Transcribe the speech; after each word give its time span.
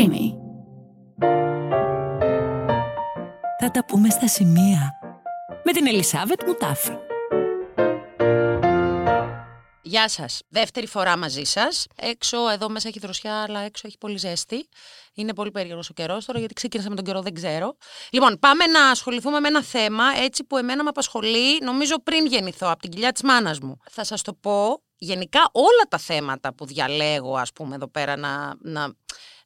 Dreamy. 0.00 0.34
Θα 3.60 3.70
τα 3.70 3.84
πούμε 3.86 4.10
στα 4.10 4.28
σημεία 4.28 4.92
με 5.64 5.72
την 5.72 5.86
Ελισάβετ 5.86 6.46
Μουτάφη. 6.46 6.90
Γεια 9.82 10.08
σας. 10.08 10.42
Δεύτερη 10.48 10.86
φορά 10.86 11.16
μαζί 11.16 11.44
σας. 11.44 11.86
Έξω, 11.96 12.48
εδώ 12.48 12.68
μέσα 12.68 12.88
έχει 12.88 12.98
δροσιά, 12.98 13.42
αλλά 13.42 13.60
έξω 13.60 13.86
έχει 13.86 13.98
πολύ 13.98 14.16
ζέστη. 14.16 14.68
Είναι 15.14 15.34
πολύ 15.34 15.50
περίεργος 15.50 15.90
ο 15.90 15.92
καιρός 15.92 16.24
τώρα, 16.24 16.38
γιατί 16.38 16.54
ξεκίνησα 16.54 16.88
με 16.88 16.94
τον 16.94 17.04
καιρό, 17.04 17.20
δεν 17.20 17.34
ξέρω. 17.34 17.76
Λοιπόν, 18.10 18.38
πάμε 18.38 18.66
να 18.66 18.90
ασχοληθούμε 18.90 19.40
με 19.40 19.48
ένα 19.48 19.62
θέμα 19.62 20.04
έτσι 20.22 20.44
που 20.44 20.56
εμένα 20.56 20.82
με 20.82 20.88
απασχολεί, 20.88 21.58
νομίζω 21.62 22.02
πριν 22.02 22.26
γεννηθώ, 22.26 22.70
από 22.70 22.80
την 22.80 22.90
κοιλιά 22.90 23.12
της 23.12 23.22
μάνας 23.22 23.58
μου. 23.58 23.76
Θα 23.90 24.04
σας 24.04 24.22
το 24.22 24.32
πω. 24.32 24.82
Γενικά 25.02 25.48
όλα 25.52 25.84
τα 25.88 25.98
θέματα 25.98 26.54
που 26.54 26.66
διαλέγω, 26.66 27.36
ας 27.36 27.52
πούμε, 27.52 27.74
εδώ 27.74 27.88
πέρα 27.88 28.16
να, 28.16 28.54
να, 28.60 28.94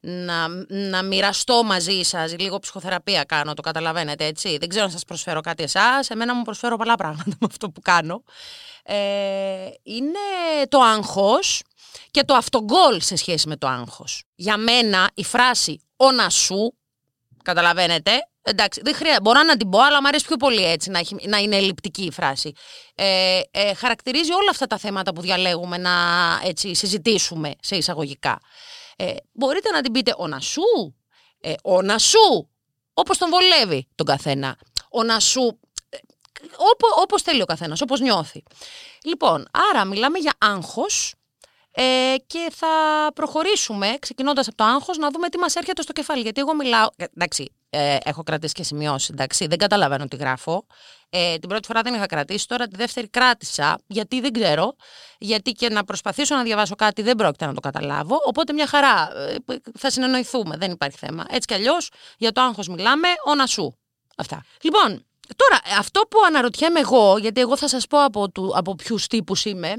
να, 0.05 0.47
να 0.67 1.03
μοιραστώ 1.03 1.63
μαζί 1.63 2.01
σας, 2.01 2.35
λίγο 2.39 2.59
ψυχοθεραπεία 2.59 3.23
κάνω, 3.23 3.53
το 3.53 3.61
καταλαβαίνετε 3.61 4.25
έτσι. 4.25 4.57
Δεν 4.57 4.69
ξέρω 4.69 4.85
αν 4.85 4.91
σας 4.91 5.05
προσφέρω 5.05 5.41
κάτι 5.41 5.63
εσάς, 5.63 6.09
εμένα 6.09 6.35
μου 6.35 6.41
προσφέρω 6.41 6.77
πολλά 6.77 6.95
πράγματα 6.95 7.35
με 7.39 7.47
αυτό 7.49 7.69
που 7.69 7.81
κάνω. 7.81 8.23
Ε, 8.83 8.95
είναι 9.83 10.19
το 10.69 10.79
άγχος 10.79 11.61
και 12.11 12.23
το 12.23 12.33
αυτογκόλ 12.33 13.01
σε 13.01 13.15
σχέση 13.15 13.47
με 13.47 13.57
το 13.57 13.67
άγχος. 13.67 14.23
Για 14.35 14.57
μένα 14.57 15.09
η 15.13 15.23
φράση 15.23 15.81
«όνα 15.95 16.29
σου», 16.29 16.73
καταλαβαίνετε, 17.43 18.11
εντάξει, 18.41 18.81
δεν 18.83 18.95
χρειάζεται, 18.95 19.21
μπορώ 19.21 19.43
να 19.43 19.57
την 19.57 19.69
πω, 19.69 19.79
αλλά 19.79 20.01
μου 20.01 20.07
αρέσει 20.07 20.25
πιο 20.25 20.37
πολύ 20.37 20.65
έτσι 20.65 20.89
να, 20.89 20.99
έχει, 20.99 21.15
να 21.27 21.37
είναι 21.37 21.55
ελλειπτική 21.55 22.03
η 22.03 22.11
φράση. 22.11 22.53
Ε, 22.95 23.39
ε, 23.51 23.73
χαρακτηρίζει 23.73 24.31
όλα 24.31 24.49
αυτά 24.49 24.67
τα 24.67 24.77
θέματα 24.77 25.13
που 25.13 25.21
διαλέγουμε 25.21 25.77
να 25.77 25.91
έτσι, 26.43 26.75
συζητήσουμε 26.75 27.51
σε 27.59 27.75
εισαγωγικά. 27.75 28.39
Ε, 28.95 29.15
μπορείτε 29.31 29.71
να 29.71 29.81
την 29.81 29.91
πείτε 29.91 30.13
«όνα 30.17 30.39
σου», 30.39 30.95
ε, 31.39 31.53
«όνα 31.61 31.97
σου», 31.97 32.49
όπως 32.93 33.17
τον 33.17 33.29
βολεύει 33.29 33.87
τον 33.95 34.05
καθένα. 34.05 34.57
«Όνα 34.89 35.19
σου», 35.19 35.59
Όπω, 36.57 36.87
όπως 37.01 37.21
θέλει 37.21 37.41
ο 37.41 37.45
καθένας, 37.45 37.81
όπως 37.81 37.99
νιώθει. 37.99 38.43
Λοιπόν, 39.03 39.47
άρα 39.71 39.85
μιλάμε 39.85 40.17
για 40.17 40.33
άγχος 40.37 41.13
ε, 41.71 42.15
και 42.27 42.51
θα 42.55 42.67
προχωρήσουμε 43.15 43.95
ξεκινώντας 43.99 44.47
από 44.47 44.57
το 44.57 44.63
άγχος 44.63 44.97
να 44.97 45.09
δούμε 45.09 45.29
τι 45.29 45.37
μας 45.37 45.55
έρχεται 45.55 45.81
στο 45.81 45.93
κεφάλι. 45.93 46.21
Γιατί 46.21 46.39
εγώ 46.39 46.55
μιλάω, 46.55 46.89
ε, 46.95 47.03
εντάξει, 47.15 47.51
ε, 47.69 47.97
έχω 48.03 48.23
κρατήσει 48.23 48.53
και 48.53 48.63
σημειώσεις, 48.63 49.09
εντάξει, 49.09 49.47
δεν 49.47 49.57
καταλαβαίνω 49.57 50.07
τι 50.07 50.15
γράφω. 50.15 50.65
Ε, 51.09 51.37
την 51.37 51.49
πρώτη 51.49 51.67
φορά 51.67 51.81
δεν 51.81 51.93
είχα 51.93 52.05
κρατήσει, 52.05 52.47
τώρα 52.47 52.67
τη 52.67 52.75
δεύτερη 52.75 53.07
κράτησα, 53.09 53.79
γιατί 53.87 54.21
δεν 54.21 54.31
ξέρω, 54.31 54.75
γιατί 55.17 55.51
και 55.51 55.69
να 55.69 55.83
προσπαθήσω 55.83 56.35
να 56.35 56.43
διαβάσω 56.43 56.75
κάτι 56.75 57.01
δεν 57.01 57.15
πρόκειται 57.15 57.45
να 57.45 57.53
το 57.53 57.59
καταλάβω, 57.59 58.15
οπότε 58.25 58.53
μια 58.53 58.67
χαρά, 58.67 59.11
ε, 59.15 59.35
θα 59.77 59.89
συνεννοηθούμε, 59.89 60.57
δεν 60.57 60.71
υπάρχει 60.71 60.97
θέμα. 60.97 61.25
Έτσι 61.29 61.47
κι 61.47 61.53
αλλιώς, 61.53 61.89
για 62.17 62.31
το 62.31 62.41
άγχος 62.41 62.67
μιλάμε, 62.67 63.07
όνα 63.25 63.45
σου. 63.45 63.77
Αυτά. 64.17 64.43
Λοιπόν, 64.61 65.05
Τώρα, 65.35 65.79
αυτό 65.79 66.01
που 66.09 66.19
αναρωτιέμαι 66.27 66.79
εγώ, 66.79 67.17
γιατί 67.17 67.41
εγώ 67.41 67.57
θα 67.57 67.67
σας 67.67 67.87
πω 67.87 68.03
από, 68.03 68.29
του, 68.29 68.53
από 68.55 68.75
ποιους 68.75 69.07
τύπους 69.07 69.45
είμαι, 69.45 69.75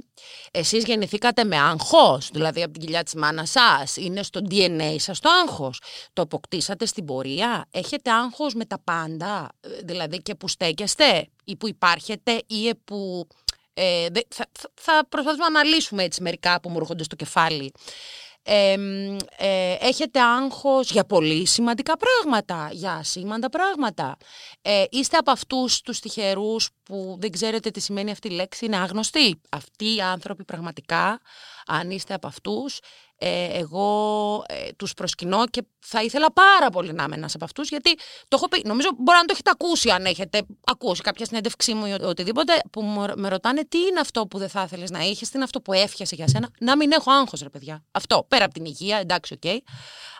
εσείς 0.50 0.84
γεννηθήκατε 0.84 1.44
με 1.44 1.58
άγχος, 1.58 2.28
δηλαδή 2.32 2.62
από 2.62 2.72
την 2.72 2.82
κοιλιά 2.82 3.02
της 3.02 3.14
μάνας 3.14 3.50
σας, 3.50 3.96
είναι 3.96 4.22
στο 4.22 4.40
DNA 4.50 4.94
σας 4.98 5.20
το 5.20 5.30
άγχος. 5.30 5.80
Το 6.12 6.22
αποκτήσατε 6.22 6.86
στην 6.86 7.04
πορεία, 7.04 7.66
έχετε 7.70 8.10
άγχος 8.10 8.54
με 8.54 8.64
τα 8.64 8.78
πάντα, 8.84 9.48
δηλαδή 9.84 10.22
και 10.22 10.34
που 10.34 10.48
στέκεστε 10.48 11.28
ή 11.44 11.56
που 11.56 11.68
υπάρχετε 11.68 12.42
ή 12.46 12.74
που... 12.84 13.26
Ε, 13.78 14.06
θα, 14.28 14.46
θα 14.74 15.06
προσπαθούμε 15.08 15.48
να 15.48 15.60
αναλύσουμε 15.60 16.02
έτσι 16.02 16.22
μερικά 16.22 16.60
που 16.60 16.68
μου 16.68 16.76
έρχονται 16.78 17.02
στο 17.02 17.16
κεφάλι 17.16 17.72
ε, 18.46 19.76
έχετε 19.80 20.20
άγχος 20.20 20.90
για 20.90 21.04
πολύ 21.04 21.46
σημαντικά 21.46 21.94
πράγματα, 21.96 22.68
για 22.72 23.02
σήμαντα 23.02 23.48
πράγματα. 23.48 24.16
Ε, 24.62 24.84
είστε 24.90 25.16
από 25.16 25.30
αυτούς 25.30 25.80
τους 25.80 26.00
τυχερούς 26.00 26.68
που 26.82 27.16
δεν 27.20 27.30
ξέρετε 27.30 27.70
τι 27.70 27.80
σημαίνει 27.80 28.10
αυτή 28.10 28.28
η 28.28 28.30
λέξη, 28.30 28.64
είναι 28.64 28.76
άγνωστοι. 28.76 29.40
Αυτοί 29.50 29.94
οι 29.94 30.00
άνθρωποι 30.00 30.44
πραγματικά, 30.44 31.20
αν 31.66 31.90
είστε 31.90 32.14
από 32.14 32.26
αυτούς, 32.26 32.78
ε, 33.18 33.58
εγώ 33.58 34.44
ε, 34.48 34.72
τους 34.72 34.94
προσκυνώ 34.94 35.46
και 35.46 35.62
θα 35.78 36.02
ήθελα 36.02 36.32
πάρα 36.32 36.70
πολύ 36.70 36.92
να 36.92 37.04
είμαι 37.04 37.16
ένας 37.16 37.34
από 37.34 37.44
αυτούς 37.44 37.68
γιατί 37.68 37.94
το 38.28 38.36
έχω 38.36 38.48
πει, 38.48 38.62
νομίζω 38.64 38.88
μπορεί 38.96 39.18
να 39.18 39.24
το 39.24 39.32
έχετε 39.32 39.50
ακούσει 39.50 39.90
αν 39.90 40.04
έχετε 40.04 40.42
ακούσει 40.64 41.02
κάποια 41.02 41.26
συνέντευξή 41.26 41.74
μου 41.74 41.86
ή 41.86 41.92
οτιδήποτε 41.92 42.52
που 42.72 42.82
με 43.16 43.28
ρωτάνε 43.28 43.64
τι 43.64 43.78
είναι 43.78 44.00
αυτό 44.00 44.26
που 44.26 44.38
δεν 44.38 44.48
θα 44.48 44.62
ήθελες 44.62 44.90
να 44.90 45.00
είχες, 45.00 45.28
τι 45.28 45.32
είναι 45.34 45.44
αυτό 45.44 45.60
που 45.60 45.72
έφτιασε 45.72 46.14
για 46.14 46.28
σένα, 46.28 46.50
να 46.60 46.76
μην 46.76 46.92
έχω 46.92 47.10
άγχος 47.10 47.40
ρε 47.40 47.48
παιδιά. 47.48 47.84
Αυτό, 47.90 48.24
πέρα 48.28 48.44
από 48.44 48.54
την 48.54 48.64
υγεία, 48.64 48.98
εντάξει, 48.98 49.34
OK. 49.34 49.40
Okay. 49.44 49.58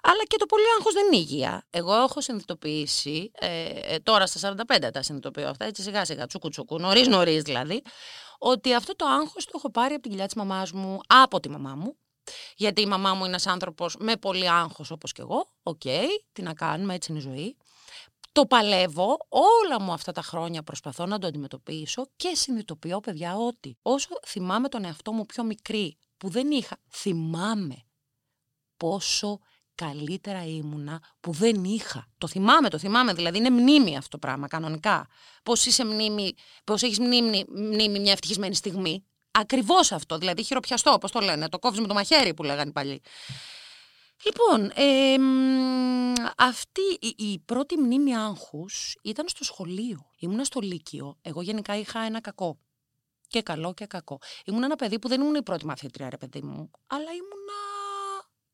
Αλλά 0.02 0.22
και 0.26 0.36
το 0.36 0.46
πολύ 0.46 0.64
άγχος 0.78 0.92
δεν 0.92 1.04
είναι 1.06 1.16
υγεία. 1.16 1.66
Εγώ 1.70 1.94
έχω 1.94 2.20
συνειδητοποιήσει, 2.20 3.30
ε, 3.38 3.68
ε, 3.94 3.98
τώρα 3.98 4.26
στα 4.26 4.38
45 4.68 4.90
τα 4.92 5.02
συνειδητοποιώ 5.02 5.48
αυτά, 5.48 5.64
έτσι 5.64 5.82
σιγά 5.82 6.04
σιγά, 6.04 6.26
τσούκου 6.26 6.48
τσούκου, 6.48 6.78
νωρίς 6.78 7.06
νωρίς 7.08 7.42
δηλαδή, 7.42 7.82
ότι 8.38 8.74
αυτό 8.74 8.96
το 8.96 9.06
άγχος 9.06 9.44
το 9.44 9.52
έχω 9.54 9.70
πάρει 9.70 9.92
από 9.92 10.02
την 10.02 10.10
κοιλιά 10.10 10.26
της 10.26 10.34
μαμάς 10.34 10.72
μου, 10.72 11.00
από 11.06 11.40
τη 11.40 11.48
μαμά 11.48 11.74
μου, 11.74 11.96
γιατί 12.56 12.80
η 12.80 12.86
μαμά 12.86 13.10
μου 13.10 13.18
είναι 13.18 13.28
ένας 13.28 13.46
άνθρωπος 13.46 13.96
με 13.98 14.16
πολύ 14.16 14.50
άγχος 14.50 14.90
όπως 14.90 15.12
και 15.12 15.22
εγώ. 15.22 15.48
OK, 15.62 15.80
okay, 15.84 16.06
τι 16.32 16.42
να 16.42 16.54
κάνουμε, 16.54 16.94
έτσι 16.94 17.12
είναι 17.12 17.20
η 17.20 17.22
ζωή. 17.22 17.56
Το 18.32 18.46
παλεύω, 18.46 19.16
όλα 19.28 19.80
μου 19.80 19.92
αυτά 19.92 20.12
τα 20.12 20.22
χρόνια 20.22 20.62
προσπαθώ 20.62 21.06
να 21.06 21.18
το 21.18 21.26
αντιμετωπίσω 21.26 22.06
και 22.16 22.34
συνειδητοποιώ, 22.34 23.00
παιδιά, 23.00 23.36
ότι 23.36 23.78
όσο 23.82 24.08
θυμάμαι 24.26 24.68
τον 24.68 24.84
εαυτό 24.84 25.12
μου 25.12 25.26
πιο 25.26 25.44
μικρή, 25.44 25.98
που 26.16 26.28
δεν 26.28 26.50
είχα, 26.50 26.76
θυμάμαι 26.90 27.84
πόσο 28.76 29.40
καλύτερα 29.74 30.46
ήμουνα 30.46 31.02
που 31.20 31.32
δεν 31.32 31.64
είχα. 31.64 32.06
Το 32.18 32.28
θυμάμαι, 32.28 32.68
το 32.68 32.78
θυμάμαι, 32.78 33.12
δηλαδή 33.12 33.38
είναι 33.38 33.50
μνήμη 33.50 33.96
αυτό 33.96 34.08
το 34.08 34.18
πράγμα 34.18 34.48
κανονικά. 34.48 35.08
Πώς 35.42 35.66
είσαι 35.66 35.84
μνήμη, 35.84 36.34
πώς 36.64 36.82
έχεις 36.82 36.98
μνήμη, 36.98 37.44
μνήμη 37.48 38.00
μια 38.00 38.12
ευτυχισμένη 38.12 38.54
στιγμή. 38.54 39.04
Ακριβώς 39.38 39.92
αυτό, 39.92 40.18
δηλαδή 40.18 40.42
χειροπιαστό, 40.42 40.92
όπως 40.92 41.10
το 41.10 41.20
λένε. 41.20 41.48
Το 41.48 41.58
κόβεις 41.58 41.80
με 41.80 41.86
το 41.86 41.94
μαχαίρι 41.94 42.34
που 42.34 42.42
λέγανε 42.42 42.72
παλιοί. 42.72 43.02
Λοιπόν, 44.24 44.70
ε, 44.74 45.16
αυτή 46.36 46.80
η, 47.16 47.38
πρώτη 47.38 47.78
μνήμη 47.78 48.16
άγχους 48.16 48.96
ήταν 49.02 49.28
στο 49.28 49.44
σχολείο. 49.44 50.10
Ήμουνα 50.18 50.44
στο 50.44 50.60
Λύκειο. 50.60 51.18
Εγώ 51.22 51.42
γενικά 51.42 51.76
είχα 51.76 52.00
ένα 52.00 52.20
κακό. 52.20 52.58
Και 53.28 53.42
καλό 53.42 53.74
και 53.74 53.86
κακό. 53.86 54.18
Ήμουν 54.44 54.64
ένα 54.64 54.76
παιδί 54.76 54.98
που 54.98 55.08
δεν 55.08 55.20
ήμουν 55.20 55.34
η 55.34 55.42
πρώτη 55.42 55.66
μαθήτρια, 55.66 56.10
ρε 56.10 56.16
παιδί 56.16 56.42
μου, 56.42 56.70
αλλά 56.86 57.10
ήμουνα. 57.10 57.54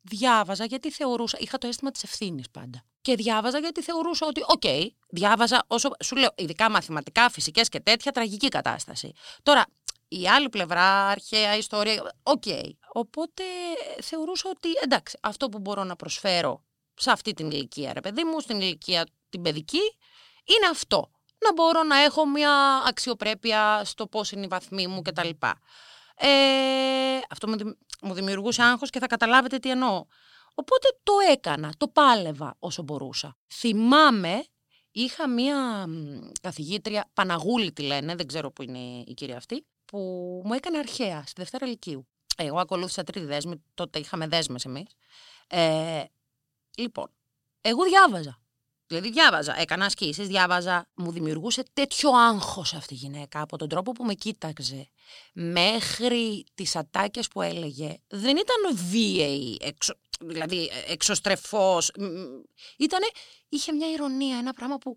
Διάβαζα 0.01 0.65
γιατί 0.65 0.91
θεωρούσα. 0.91 1.39
Είχα 1.41 1.59
το 1.59 1.67
αίσθημα 1.67 1.91
της 1.91 2.03
ευθύνης 2.03 2.51
πάντα. 2.51 2.85
Και 3.01 3.15
διάβαζα 3.15 3.59
γιατί 3.59 3.83
θεωρούσα 3.83 4.27
ότι, 4.27 4.41
OK, 4.47 4.61
okay, 4.65 4.87
διάβαζα 5.09 5.65
όσο. 5.67 5.91
Σου 6.05 6.17
λέω, 6.17 6.31
ειδικά 6.37 6.71
μαθηματικά, 6.71 7.31
φυσικές 7.31 7.69
και 7.69 7.81
τέτοια, 7.81 8.13
τραγική 8.13 8.49
κατάσταση. 8.49 9.13
Τώρα, 9.43 9.65
η 10.21 10.29
άλλη 10.29 10.49
πλευρά, 10.49 11.09
αρχαία 11.09 11.57
ιστορία, 11.57 12.13
OK. 12.23 12.43
Okay. 12.47 12.71
Οπότε 12.93 13.43
θεωρούσα 14.03 14.51
ότι 14.51 14.69
εντάξει, 14.83 15.19
αυτό 15.23 15.49
που 15.49 15.59
μπορώ 15.59 15.85
να 15.85 15.97
προσφέρω 15.97 16.65
σε 16.95 17.11
αυτή 17.11 17.33
την 17.33 17.51
ηλικία, 17.51 17.93
ρε 17.93 18.01
παιδί 18.01 18.25
μου, 18.25 18.41
στην 18.41 18.61
ηλικία 18.61 19.07
την 19.29 19.43
παιδική, 19.43 19.97
είναι 20.45 20.67
αυτό. 20.71 21.11
Να 21.39 21.53
μπορώ 21.53 21.83
να 21.83 21.97
έχω 21.97 22.27
μια 22.27 22.83
αξιοπρέπεια 22.87 23.85
στο 23.85 24.07
πώς 24.07 24.33
είναι 24.33 24.45
η 24.45 24.49
βαθμή 24.49 24.87
μου 24.87 25.03
κτλ. 25.03 25.29
Ε, 26.17 26.29
αυτό 27.31 27.49
μου 28.03 28.15
δημιουργούσε 28.15 28.63
άγχος 28.63 28.91
και 28.91 28.99
θα 28.99 29.07
καταλάβετε 29.07 29.59
τι 29.59 29.71
εννοώ. 29.71 30.05
Οπότε 30.55 30.89
το 31.03 31.13
έκανα, 31.31 31.73
το 31.77 31.89
πάλευα 31.89 32.57
όσο 32.59 32.83
μπορούσα. 32.83 33.37
Θυμάμαι, 33.53 34.45
είχα 34.91 35.29
μία 35.29 35.87
καθηγήτρια, 36.41 37.11
Παναγούλη 37.13 37.73
τη 37.73 37.83
λένε, 37.83 38.15
δεν 38.15 38.27
ξέρω 38.27 38.51
που 38.51 38.63
είναι 38.63 38.79
η 39.07 39.15
κυρία 39.15 39.37
αυτή, 39.37 39.67
που 39.93 40.43
μου 40.45 40.53
έκανε 40.53 40.79
αρχαία 40.79 41.23
στη 41.27 41.33
Δευτέρα 41.37 41.67
Λυκείου. 41.67 42.07
Εγώ 42.37 42.59
ακολούθησα 42.59 43.03
τρίτη 43.03 43.27
δέσμη, 43.27 43.63
τότε 43.75 43.99
είχαμε 43.99 44.27
δέσμες 44.27 44.65
εμείς. 44.65 44.87
Ε, 45.47 46.05
λοιπόν, 46.77 47.11
εγώ 47.61 47.85
διάβαζα. 47.85 48.41
Δηλαδή 48.87 49.11
διάβαζα, 49.11 49.61
έκανα 49.61 49.85
ασκήσεις, 49.85 50.29
διάβαζα. 50.29 50.89
Μου 50.95 51.13
δημιουργούσε 51.13 51.63
τέτοιο 51.73 52.11
άγχος 52.11 52.75
αυτή 52.75 52.95
η 52.95 52.97
γυναίκα 52.97 53.41
από 53.41 53.57
τον 53.57 53.69
τρόπο 53.69 53.93
που 53.93 54.05
με 54.05 54.15
κοίταξε 54.15 54.89
μέχρι 55.33 56.45
τις 56.55 56.77
ατάκες 56.77 57.29
που 57.29 57.43
έλεγε. 57.43 57.97
Δεν 58.09 58.37
ήταν 58.37 58.77
βίαιη, 58.91 59.59
εξω, 59.61 59.95
δηλαδή 60.21 60.71
εξωστρεφός. 60.87 61.91
Ήτανε, 62.77 63.07
είχε 63.49 63.73
μια 63.73 63.91
ηρωνία, 63.91 64.39
ένα 64.39 64.53
πράγμα 64.53 64.79
που 64.79 64.97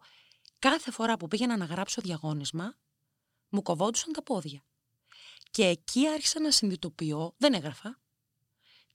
κάθε 0.59 0.91
φορά 0.91 1.17
που 1.17 1.27
πήγαινα 1.27 1.57
να 1.57 1.65
γράψω 1.65 2.01
διαγώνισμα 2.01 2.75
μου 3.49 3.61
κοβόντουσαν 3.61 4.13
τα 4.13 4.23
πόδια. 4.23 4.63
Και 5.55 5.65
εκεί 5.65 6.07
άρχισα 6.07 6.39
να 6.39 6.51
συνειδητοποιώ, 6.51 7.33
δεν 7.37 7.53
έγραφα, 7.53 7.99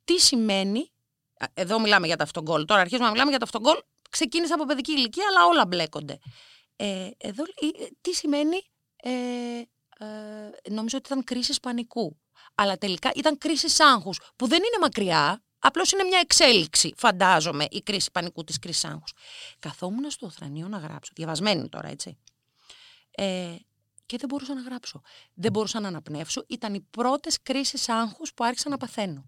τι 0.05 0.21
σημαίνει, 0.21 0.91
εδώ 1.55 1.81
μιλάμε 1.81 2.07
για 2.07 2.17
τα 2.17 2.25
αυτογκόλ, 2.25 2.65
τώρα 2.65 2.81
αρχίζουμε 2.81 3.05
να 3.05 3.11
μιλάμε 3.11 3.31
για 3.31 3.39
τα 3.39 3.45
αυτογκόλ, 3.45 3.83
ξεκίνησα 4.11 4.55
από 4.55 4.65
παιδική 4.65 4.93
ηλικία, 4.93 5.25
αλλά 5.29 5.47
όλα 5.47 5.67
μπλέκονται. 5.67 6.19
Ε, 6.77 7.11
εδώ, 7.17 7.43
ε, 7.43 7.87
τι 8.01 8.15
σημαίνει, 8.15 8.57
ε, 8.97 9.11
ε, 9.11 10.71
νομίζω 10.71 10.97
ότι 10.99 11.13
ήταν 11.13 11.25
κρίση 11.25 11.61
πανικού. 11.63 12.21
Αλλά 12.55 12.79
τελικά 12.79 13.13
ήταν 13.15 13.39
κρίση 13.39 13.83
άγχους, 13.83 14.21
που 14.37 14.47
δεν 14.47 14.59
είναι 14.59 14.79
μακριά, 14.81 15.43
Απλώς 15.63 15.93
είναι 15.93 16.03
μια 16.03 16.19
εξέλιξη, 16.19 16.95
φαντάζομαι, 16.97 17.67
η 17.71 17.83
κρίση 17.83 18.11
πανικού 18.11 18.45
της 18.45 18.59
κρίσης 18.59 18.85
άγχους. 18.85 19.13
Καθόμουν 19.59 20.11
στο 20.11 20.31
θρανείο 20.31 20.69
να 20.69 20.79
γράψω. 20.79 21.13
Διαβασμένη 21.15 21.69
τώρα, 21.69 21.89
έτσι. 21.89 22.19
Ε, 23.11 23.55
και 24.11 24.17
δεν 24.17 24.29
μπορούσα 24.29 24.55
να 24.55 24.61
γράψω. 24.61 25.01
Δεν 25.35 25.53
μπορούσα 25.53 25.81
να 25.81 25.89
αναπνεύσω. 25.89 26.45
Ήταν 26.47 26.75
οι 26.75 26.81
πρώτες 26.81 27.43
κρίσεις 27.43 27.89
άγχους 27.89 28.35
που 28.35 28.45
άρχισα 28.45 28.69
να 28.69 28.77
παθαίνω. 28.77 29.25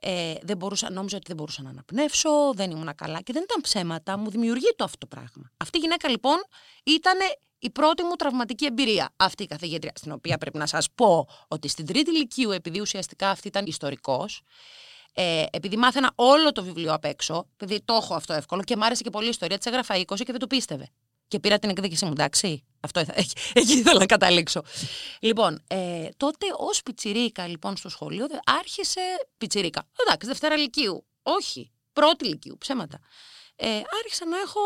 Ε, 0.00 0.34
δεν 0.42 0.56
μπορούσα, 0.56 0.90
νόμιζα 0.90 1.16
ότι 1.16 1.24
δεν 1.26 1.36
μπορούσα 1.36 1.62
να 1.62 1.70
αναπνεύσω, 1.70 2.52
δεν 2.54 2.70
ήμουν 2.70 2.94
καλά 2.94 3.20
και 3.20 3.32
δεν 3.32 3.42
ήταν 3.42 3.60
ψέματα. 3.60 4.16
Μου 4.16 4.30
δημιουργεί 4.30 4.72
το 4.76 4.84
αυτό 4.84 4.98
το 4.98 5.06
πράγμα. 5.06 5.50
Αυτή 5.56 5.78
η 5.78 5.80
γυναίκα 5.80 6.08
λοιπόν 6.08 6.36
ήταν 6.82 7.18
η 7.58 7.70
πρώτη 7.70 8.02
μου 8.02 8.14
τραυματική 8.16 8.64
εμπειρία. 8.64 9.12
Αυτή 9.16 9.42
η 9.42 9.46
καθηγήτρια, 9.46 9.92
στην 9.94 10.12
οποία 10.12 10.38
πρέπει 10.38 10.58
να 10.58 10.66
σας 10.66 10.88
πω 10.94 11.28
ότι 11.48 11.68
στην 11.68 11.86
τρίτη 11.86 12.10
ηλικίου, 12.10 12.50
επειδή 12.50 12.80
ουσιαστικά 12.80 13.30
αυτή 13.30 13.48
ήταν 13.48 13.66
ιστορικός, 13.66 14.42
ε, 15.12 15.44
επειδή 15.50 15.76
μάθαινα 15.76 16.12
όλο 16.14 16.52
το 16.52 16.62
βιβλίο 16.62 16.92
απ' 16.92 17.04
έξω, 17.04 17.46
επειδή 17.56 17.82
το 17.84 17.94
έχω 17.94 18.14
αυτό 18.14 18.32
εύκολο 18.32 18.62
και 18.62 18.76
μ' 18.76 18.82
άρεσε 18.82 19.02
και 19.02 19.10
πολύ 19.10 19.26
η 19.26 19.28
ιστορία, 19.28 19.56
της 19.56 19.66
έγραφα 19.66 19.94
20 19.96 20.04
και 20.16 20.32
δεν 20.32 20.38
το 20.38 20.46
πίστευε. 20.46 20.88
Και 21.28 21.40
πήρα 21.40 21.58
την 21.58 21.70
εκδίκησή 21.70 22.04
μου, 22.04 22.10
εντάξει. 22.10 22.64
Αυτό 22.84 23.00
ήθελα, 23.00 23.18
εκεί, 23.24 23.34
εκεί 23.52 23.72
ήθελα 23.72 23.98
να 23.98 24.06
καταλήξω. 24.06 24.62
Λοιπόν, 25.20 25.62
ε, 25.66 26.08
τότε 26.16 26.46
ως 26.56 26.82
πιτσιρίκα 26.82 27.46
λοιπόν 27.46 27.76
στο 27.76 27.88
σχολείο 27.88 28.26
άρχισε. 28.44 29.00
Πιτσιρίκα. 29.38 29.88
Εντάξει, 30.06 30.26
Δευτέρα 30.26 30.56
Λυκείου. 30.56 31.06
Όχι. 31.22 31.72
Πρώτη 31.92 32.24
Λυκείου. 32.24 32.56
Ψέματα. 32.58 32.98
Ε, 33.56 33.80
άρχισα 34.02 34.26
να 34.26 34.38
έχω 34.38 34.60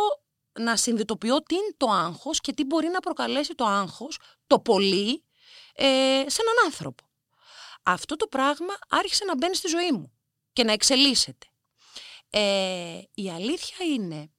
να 0.58 0.76
συνειδητοποιώ 0.76 1.42
τι 1.42 1.54
είναι 1.54 1.74
το 1.76 1.86
άγχος 1.90 2.40
και 2.40 2.52
τι 2.52 2.64
μπορεί 2.64 2.88
να 2.88 3.00
προκαλέσει 3.00 3.54
το 3.54 3.64
άγχος 3.64 4.18
το 4.46 4.58
πολύ 4.58 5.24
ε, 5.74 5.84
σε 6.26 6.40
έναν 6.42 6.64
άνθρωπο. 6.64 7.04
Αυτό 7.82 8.16
το 8.16 8.26
πράγμα 8.26 8.74
άρχισε 8.88 9.24
να 9.24 9.36
μπαίνει 9.36 9.54
στη 9.54 9.68
ζωή 9.68 9.92
μου 9.92 10.12
και 10.52 10.64
να 10.64 10.72
εξελίσσεται. 10.72 11.46
Ε, 12.30 13.00
η 13.14 13.30
αλήθεια 13.30 13.86
είναι 13.94 14.30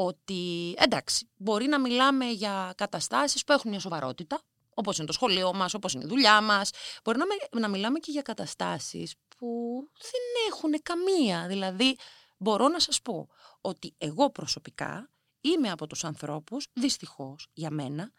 ότι, 0.00 0.74
εντάξει, 0.78 1.28
μπορεί 1.36 1.66
να 1.66 1.80
μιλάμε 1.80 2.24
για 2.24 2.72
καταστάσεις 2.76 3.44
που 3.44 3.52
έχουν 3.52 3.70
μια 3.70 3.80
σοβαρότητα, 3.80 4.42
όπως 4.74 4.98
είναι 4.98 5.06
το 5.06 5.12
σχολείο 5.12 5.54
μας, 5.54 5.74
όπως 5.74 5.92
είναι 5.92 6.04
η 6.04 6.06
δουλειά 6.06 6.40
μας. 6.40 6.70
Μπορεί 7.04 7.18
να, 7.18 7.60
να 7.60 7.68
μιλάμε 7.68 7.98
και 7.98 8.10
για 8.10 8.22
καταστάσεις 8.22 9.14
που 9.36 9.80
δεν 9.92 10.50
έχουν 10.50 10.82
καμία. 10.82 11.46
Δηλαδή, 11.46 11.96
μπορώ 12.36 12.68
να 12.68 12.80
σας 12.80 13.02
πω 13.02 13.28
ότι 13.60 13.94
εγώ 13.98 14.30
προσωπικά 14.30 15.10
είμαι 15.40 15.70
από 15.70 15.86
τους 15.86 16.04
ανθρώπους, 16.04 16.66
δυστυχώς 16.72 17.48
για 17.52 17.70
μένα, 17.70 18.10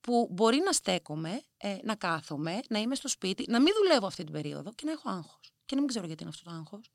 που 0.00 0.28
μπορεί 0.30 0.58
να 0.64 0.72
στέκομαι, 0.72 1.42
ε, 1.56 1.78
να 1.82 1.94
κάθομαι, 1.94 2.60
να 2.68 2.78
είμαι 2.78 2.94
στο 2.94 3.08
σπίτι, 3.08 3.44
να 3.48 3.60
μην 3.60 3.72
δουλεύω 3.82 4.06
αυτή 4.06 4.24
την 4.24 4.32
περίοδο 4.32 4.72
και 4.72 4.84
να 4.84 4.92
έχω 4.92 5.10
άγχος. 5.10 5.52
Και 5.66 5.74
να 5.74 5.80
μην 5.80 5.88
ξέρω 5.88 6.06
γιατί 6.06 6.22
είναι 6.22 6.32
αυτό 6.34 6.50
το 6.50 6.56
άγχος. 6.56 6.90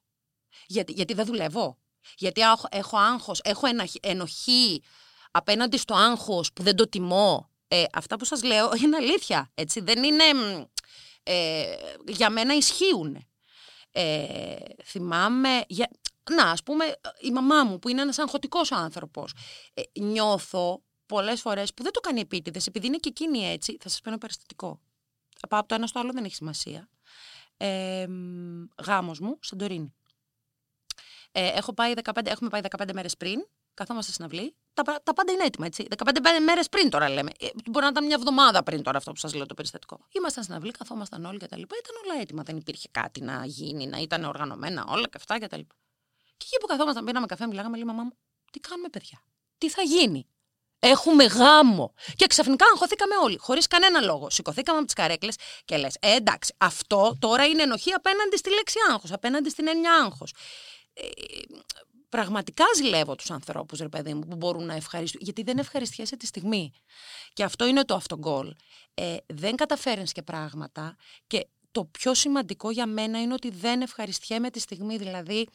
Γιατί, 0.68 0.92
γιατί 0.94 1.14
δεν 1.14 1.26
δουλεύω. 1.26 1.78
Γιατί 2.18 2.42
έχω, 2.42 2.68
έχω 2.72 2.98
άγχος, 2.98 3.40
έχω 3.44 3.68
ενοχή 4.02 4.84
απέναντι 5.32 5.78
στο 5.78 5.96
άγχος 5.96 6.54
που 6.54 6.64
δεν 6.64 6.76
το 6.76 6.90
τιμώ. 6.90 7.50
Ε, 7.68 7.84
αυτά 7.94 8.16
που 8.16 8.26
σας 8.26 8.44
λέω 8.44 8.72
είναι 8.84 8.96
αλήθεια, 8.96 9.52
έτσι. 9.54 9.80
Δεν 9.80 10.04
είναι... 10.04 10.24
Ε, 11.24 11.76
για 12.08 12.30
μένα 12.30 12.54
ισχύουν. 12.54 13.28
Ε, 13.92 14.56
θυμάμαι... 14.84 15.64
Για, 15.68 15.90
να, 16.30 16.52
ας 16.52 16.64
πούμε, 16.64 16.86
η 17.22 17.32
μαμά 17.32 17.64
μου 17.64 17.80
που 17.80 17.90
είναι 17.90 18.02
ένας 18.02 18.20
αγχωτικός 18.20 18.72
άνθρωπος. 18.72 19.34
Ε, 19.74 19.82
νιώθω 20.00 20.84
πολλές 21.06 21.42
φορές 21.42 21.74
που 21.74 21.84
δεν 21.84 21.92
το 21.92 22.00
κάνει 22.00 22.20
επίτηδες, 22.20 22.68
επειδή 22.68 22.88
είναι 22.88 22.98
και 22.98 23.10
εκείνη 23.10 23.46
έτσι, 23.46 23.78
θα 23.80 23.90
σας 23.90 24.02
πω 24.02 24.10
ένα 24.10 24.18
περιστατικό. 24.18 24.80
Πάω 25.50 25.60
από 25.60 25.70
το 25.70 25.76
ένα 25.76 25.88
στο 25.88 26.00
άλλο, 26.00 26.12
δεν 26.12 26.24
έχει 26.24 26.36
σημασία. 26.36 26.90
Ε, 27.58 28.08
γάμος 28.86 29.20
μου, 29.20 29.38
Σαντορίνη. 29.42 29.94
Ε, 31.32 31.48
έχω 31.48 31.74
πάει 31.74 31.94
15, 32.04 32.26
έχουμε 32.26 32.50
πάει 32.50 32.62
15 32.78 32.94
μέρες 32.94 33.18
πριν, 33.18 33.48
καθόμαστε 33.74 34.12
στην 34.12 34.26
αυλή. 34.26 34.56
Τα, 34.74 34.84
τα 35.04 35.14
πάντα 35.14 35.32
είναι 35.32 35.44
έτοιμα, 35.44 35.66
έτσι. 35.66 35.88
15 36.06 36.12
μέρες 36.46 36.70
πριν 36.70 36.90
τώρα 36.90 37.10
λέμε. 37.10 37.32
Ε, 37.40 37.48
μπορεί 37.66 37.86
να 37.86 37.92
ήταν 37.92 38.06
μια 38.06 38.16
εβδομάδα 38.16 38.64
πριν 38.64 38.84
τώρα 38.84 38.98
αυτό 38.98 39.12
που 39.12 39.18
σας 39.18 39.34
λέω 39.34 39.46
το 39.46 39.54
περιστατικό. 39.54 40.00
Ήμασταν 40.12 40.44
στην 40.44 40.56
αυλή, 40.56 40.72
καθόμασταν 40.72 41.26
όλοι 41.26 41.38
και 41.38 41.48
τα 41.48 41.58
λοιπά. 41.58 41.76
Ήταν 41.80 41.96
όλα 42.04 42.22
έτοιμα. 42.22 42.44
Δεν 42.44 42.58
υπήρχε 42.58 42.88
κάτι 42.92 43.22
να 43.22 43.46
γίνει, 43.46 43.88
να 43.88 43.98
ήταν 43.98 44.24
οργανωμένα 44.24 44.86
όλα 44.88 45.04
και 45.04 45.18
αυτά 45.18 45.40
και 45.40 45.48
τα 45.48 45.58
λοιπά. 45.58 45.76
Και 46.38 46.46
εκεί 46.48 46.58
που 46.60 46.68
καθόμασταν, 46.68 47.06
πήραμε 47.06 47.26
καφέ, 47.26 47.48
μιλάγαμε, 47.48 47.76
λέει 47.76 47.86
μαμά 47.86 48.04
μου, 48.04 48.12
τι 48.52 48.60
κάνουμε, 48.60 48.90
παιδιά; 48.90 49.24
Τι 49.58 49.70
θα 49.70 49.82
γίνει; 49.82 50.28
Έχουμε 50.84 51.24
γάμο. 51.24 51.94
Και 52.16 52.28
ξαφνικά 52.28 52.66
αγχωθήκαμε 52.74 53.16
όλοι, 53.24 53.38
χωρίς 53.38 53.68
κανένα 53.68 54.02
λόγο. 54.02 54.30
Σηκωθήκαμε 54.30 54.78
από 54.78 54.86
τις 54.86 54.96
καρέκλες 54.96 55.36
και 55.66 55.78
λες: 55.78 55.98
ε, 56.00 56.16
εντάξει, 56.16 56.54
αυτό 56.58 57.18
τώρα 57.20 57.46
είναι 57.46 57.64
ενοχή 57.64 57.92
απέναντι 57.92 58.38
στη 58.38 58.50
λέξη 58.50 58.78
άγχος, 58.90 59.12
απέναντι 59.12 59.50
στην 59.50 59.68
έννοια 59.68 59.94
άγχος. 59.94 60.34
Ε, 60.94 61.08
πραγματικά 62.10 62.66
ζηλεύω 62.76 63.16
τους 63.16 63.32
ανθρώπους, 63.32 63.80
ρε 63.80 63.90
παιδί 63.90 64.14
μου, 64.14 64.20
που 64.20 64.36
μπορούν 64.36 64.66
να 64.66 64.74
ευχαριστούν. 64.74 65.22
Γιατί 65.24 65.44
δεν 65.44 65.58
ευχαριστιέσαι 65.58 66.18
τη 66.18 66.26
στιγμή. 66.26 66.72
Και 67.34 67.44
αυτό 67.44 67.66
είναι 67.66 67.86
το 67.86 67.96
αυτογκόλ. 67.96 68.54
Ε, 68.94 69.18
δεν 69.26 69.56
καταφέρνεις 69.56 70.12
και 70.12 70.22
πράγματα 70.22 70.96
και 71.28 71.48
το 71.72 71.86
πιο 71.86 72.14
σημαντικό 72.14 72.72
για 72.72 72.86
μένα 72.86 73.22
είναι 73.22 73.34
ότι 73.34 73.50
δεν 73.50 73.82
ευχαριστιέμαι 73.82 74.50
τη 74.50 74.60
στιγμή. 74.60 74.98
Δηλαδή, 74.98 75.48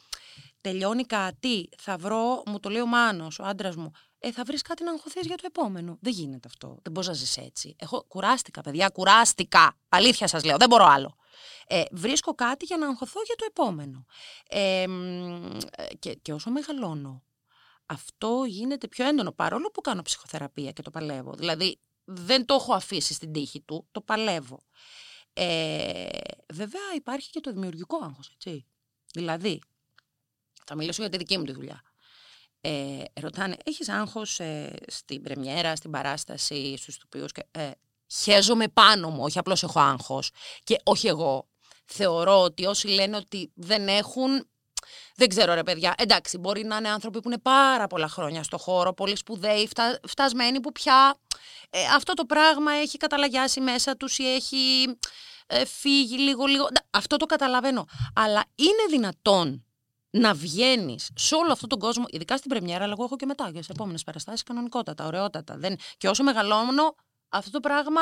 τελειώνει 0.61 1.03
κάτι, 1.03 1.69
θα 1.77 1.97
βρω, 1.97 2.43
μου 2.45 2.59
το 2.59 2.69
λέει 2.69 2.81
ο 2.81 2.85
Μάνος, 2.85 3.39
ο 3.39 3.43
άντρας 3.43 3.75
μου, 3.75 3.91
ε, 4.19 4.31
θα 4.31 4.43
βρεις 4.43 4.61
κάτι 4.61 4.83
να 4.83 4.91
αγχωθείς 4.91 5.25
για 5.25 5.35
το 5.35 5.43
επόμενο. 5.45 5.97
Δεν 6.01 6.13
γίνεται 6.13 6.47
αυτό. 6.47 6.79
Δεν 6.81 6.91
μπορείς 6.91 7.09
να 7.09 7.15
ζεις 7.15 7.37
έτσι. 7.37 7.75
Έχω 7.79 8.05
κουράστηκα, 8.07 8.61
παιδιά, 8.61 8.89
κουράστηκα. 8.89 9.77
Αλήθεια 9.89 10.27
σας 10.27 10.43
λέω, 10.43 10.57
δεν 10.57 10.69
μπορώ 10.69 10.85
άλλο. 10.85 11.15
Ε, 11.69 11.83
βρίσκω 11.91 12.35
κάτι 12.35 12.65
για 12.65 12.77
να 12.77 12.87
αγχωθώ 12.87 13.19
για 13.25 13.35
το 13.35 13.45
επόμενο. 13.47 14.05
Ε, 14.49 14.85
και, 15.99 16.13
και 16.13 16.33
όσο 16.33 16.49
μεγαλώνω, 16.49 17.23
αυτό 17.85 18.43
γίνεται 18.47 18.87
πιο 18.87 19.07
έντονο 19.07 19.31
παρόλο 19.31 19.71
που 19.71 19.81
κάνω 19.81 20.01
ψυχοθεραπεία 20.01 20.71
και 20.71 20.81
το 20.81 20.91
παλεύω. 20.91 21.33
Δηλαδή, 21.33 21.79
δεν 22.03 22.45
το 22.45 22.53
έχω 22.53 22.73
αφήσει 22.73 23.13
στην 23.13 23.31
τύχη 23.31 23.61
του, 23.61 23.87
το 23.91 24.01
παλεύω. 24.01 24.59
Ε, 25.33 26.07
βέβαια 26.53 26.93
υπάρχει 26.95 27.29
και 27.29 27.39
το 27.39 27.51
δημιουργικό 27.51 27.97
άγχος, 28.03 28.29
έτσι. 28.33 28.65
Δηλαδή, 29.13 29.61
θα 30.65 30.75
μιλήσω 30.75 31.01
για 31.01 31.11
τη 31.11 31.17
δική 31.17 31.37
μου 31.37 31.43
τη 31.43 31.51
δουλειά. 31.51 31.81
Ε, 32.61 33.03
ρωτάνε, 33.13 33.57
έχεις 33.63 33.89
άγχος 33.89 34.39
ε, 34.39 34.75
στην 34.87 35.21
πρεμιέρα, 35.21 35.75
στην 35.75 35.91
παράσταση, 35.91 36.77
στους 36.77 36.97
τοπίους 36.97 37.31
και... 37.31 37.45
Ε, 37.51 37.71
χέζομαι 38.07 38.67
πάνω 38.67 39.09
μου, 39.09 39.23
όχι 39.23 39.39
απλώς 39.39 39.63
έχω 39.63 39.79
άγχος. 39.79 40.31
Και 40.63 40.79
όχι 40.83 41.07
εγώ. 41.07 41.47
Θεωρώ 41.87 42.41
ότι 42.41 42.65
όσοι 42.65 42.87
λένε 42.87 43.15
ότι 43.15 43.51
δεν 43.55 43.87
έχουν, 43.87 44.47
δεν 45.15 45.27
ξέρω 45.29 45.53
ρε 45.53 45.63
παιδιά, 45.63 45.93
εντάξει 45.97 46.37
μπορεί 46.37 46.63
να 46.63 46.77
είναι 46.77 46.89
άνθρωποι 46.89 47.21
που 47.21 47.27
είναι 47.29 47.39
πάρα 47.39 47.87
πολλά 47.87 48.07
χρόνια 48.07 48.43
στο 48.43 48.57
χώρο, 48.57 48.93
πολύ 48.93 49.17
σπουδαίοι, 49.17 49.67
φτα, 49.67 49.99
φτασμένοι 50.07 50.59
που 50.59 50.71
πια 50.71 51.17
ε, 51.69 51.85
αυτό 51.95 52.13
το 52.13 52.25
πράγμα 52.25 52.71
έχει 52.71 52.97
καταλαγιάσει 52.97 53.61
μέσα 53.61 53.97
τους 53.97 54.17
ή 54.17 54.33
έχει 54.33 54.85
ε, 55.47 55.65
φύγει 55.65 56.17
λίγο 56.17 56.45
λίγο. 56.45 56.67
Αυτό 56.89 57.17
το 57.17 57.25
καταλαβαίνω. 57.25 57.85
Αλλά 58.15 58.43
είναι 58.55 58.85
δυνατόν 58.89 59.65
να 60.09 60.33
βγαίνεις 60.33 61.09
σε 61.15 61.35
όλο 61.35 61.51
αυτόν 61.51 61.69
τον 61.69 61.79
κόσμο, 61.79 62.05
ειδικά 62.07 62.37
στην 62.37 62.49
Πρεμιέρα, 62.49 62.83
αλλά 62.83 62.93
εγώ 62.93 63.03
έχω 63.03 63.15
και 63.15 63.25
μετά 63.25 63.49
για 63.49 63.59
τις 63.59 63.69
επόμενες 63.69 64.03
παραστάσει 64.03 64.43
κανονικότατα, 64.43 65.05
ωραιότατα. 65.05 65.57
Δεν... 65.57 65.75
Και 65.97 66.09
όσο 66.09 66.23
μεγαλώνω, 66.23 66.95
αυτό 67.29 67.51
το 67.51 67.59
πράγμα 67.59 68.01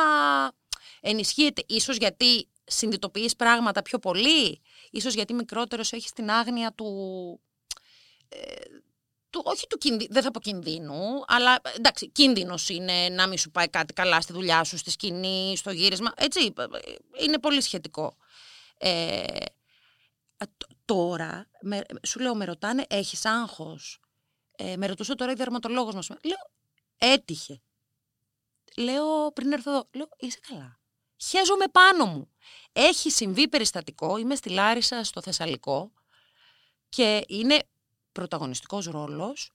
ενισχύεται. 1.01 1.63
Ίσως 1.67 1.97
γιατί 1.97 2.49
συνειδητοποιείς 2.65 3.35
πράγματα 3.35 3.81
πιο 3.81 3.99
πολύ, 3.99 4.61
ίσως 4.91 5.13
γιατί 5.13 5.33
μικρότερος 5.33 5.91
έχεις 5.91 6.11
την 6.11 6.29
άγνοια 6.31 6.73
του, 6.73 6.89
ε, 8.29 8.53
του, 9.29 9.41
όχι 9.45 9.67
του 9.67 9.77
κινδύνου, 9.77 10.13
δεν 10.13 10.23
θα 10.23 10.31
πω 10.31 10.39
κινδύνου, 10.39 11.23
αλλά 11.27 11.61
εντάξει, 11.75 12.09
κίνδυνος 12.09 12.69
είναι 12.69 13.09
να 13.09 13.27
μην 13.27 13.37
σου 13.37 13.51
πάει 13.51 13.67
κάτι 13.67 13.93
καλά 13.93 14.21
στη 14.21 14.33
δουλειά 14.33 14.63
σου, 14.63 14.77
στη 14.77 14.91
σκηνή, 14.91 15.53
στο 15.57 15.71
γύρισμα. 15.71 16.13
Έτσι, 16.15 16.53
είναι 17.19 17.39
πολύ 17.39 17.61
σχετικό. 17.61 18.15
Ε, 18.77 19.25
τώρα, 20.85 21.47
με, 21.61 21.81
σου 22.07 22.19
λέω, 22.19 22.35
με 22.35 22.45
ρωτάνε, 22.45 22.85
έχεις 22.89 23.25
άγχος; 23.25 23.99
Ε, 24.57 24.75
με 24.77 24.87
ρωτούσε 24.87 25.15
τώρα 25.15 25.31
η 25.31 25.35
δερματολόγος 25.35 25.93
μας. 25.93 26.07
Λέω, 26.07 26.51
έτυχε. 26.97 27.61
Λέω, 28.77 29.31
πριν 29.31 29.51
έρθω 29.51 29.71
εδώ, 29.71 29.89
λέω, 29.93 30.09
είσαι 30.17 30.39
καλά. 30.47 30.79
Χέζομαι 31.17 31.65
πάνω 31.67 32.05
μου. 32.05 32.29
Έχει 32.71 33.09
συμβεί 33.09 33.47
περιστατικό, 33.47 34.17
είμαι 34.17 34.35
στη 34.35 34.49
Λάρισα, 34.49 35.03
στο 35.03 35.21
Θεσσαλικό 35.21 35.91
και 36.89 37.23
είναι 37.27 37.63
πρωταγωνιστικός 38.11 38.85
ρόλος, 38.85 39.51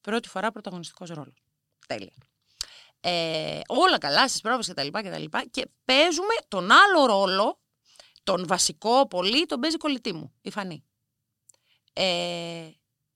πρώτη 0.00 0.28
φορά 0.28 0.52
πρωταγωνιστικός 0.52 1.08
ρόλος. 1.08 1.42
Τέλεια. 1.86 2.14
Ε, 3.00 3.60
όλα 3.66 3.98
καλά 3.98 4.28
στις 4.28 4.40
πρόβες 4.40 4.66
και 4.66 4.74
τα 4.74 4.82
λοιπά 4.82 5.02
και 5.02 5.10
τα 5.10 5.18
λοιπά 5.18 5.44
και 5.44 5.66
παίζουμε 5.84 6.34
τον 6.48 6.70
άλλο 6.70 7.06
ρόλο, 7.06 7.60
τον 8.22 8.46
βασικό 8.46 9.06
πολύ, 9.08 9.46
τον 9.46 9.60
παίζει 9.60 9.76
κολλητή 9.76 10.12
μου, 10.12 10.34
η 10.40 10.50
Φανή. 10.50 10.84
Ε, 11.92 12.70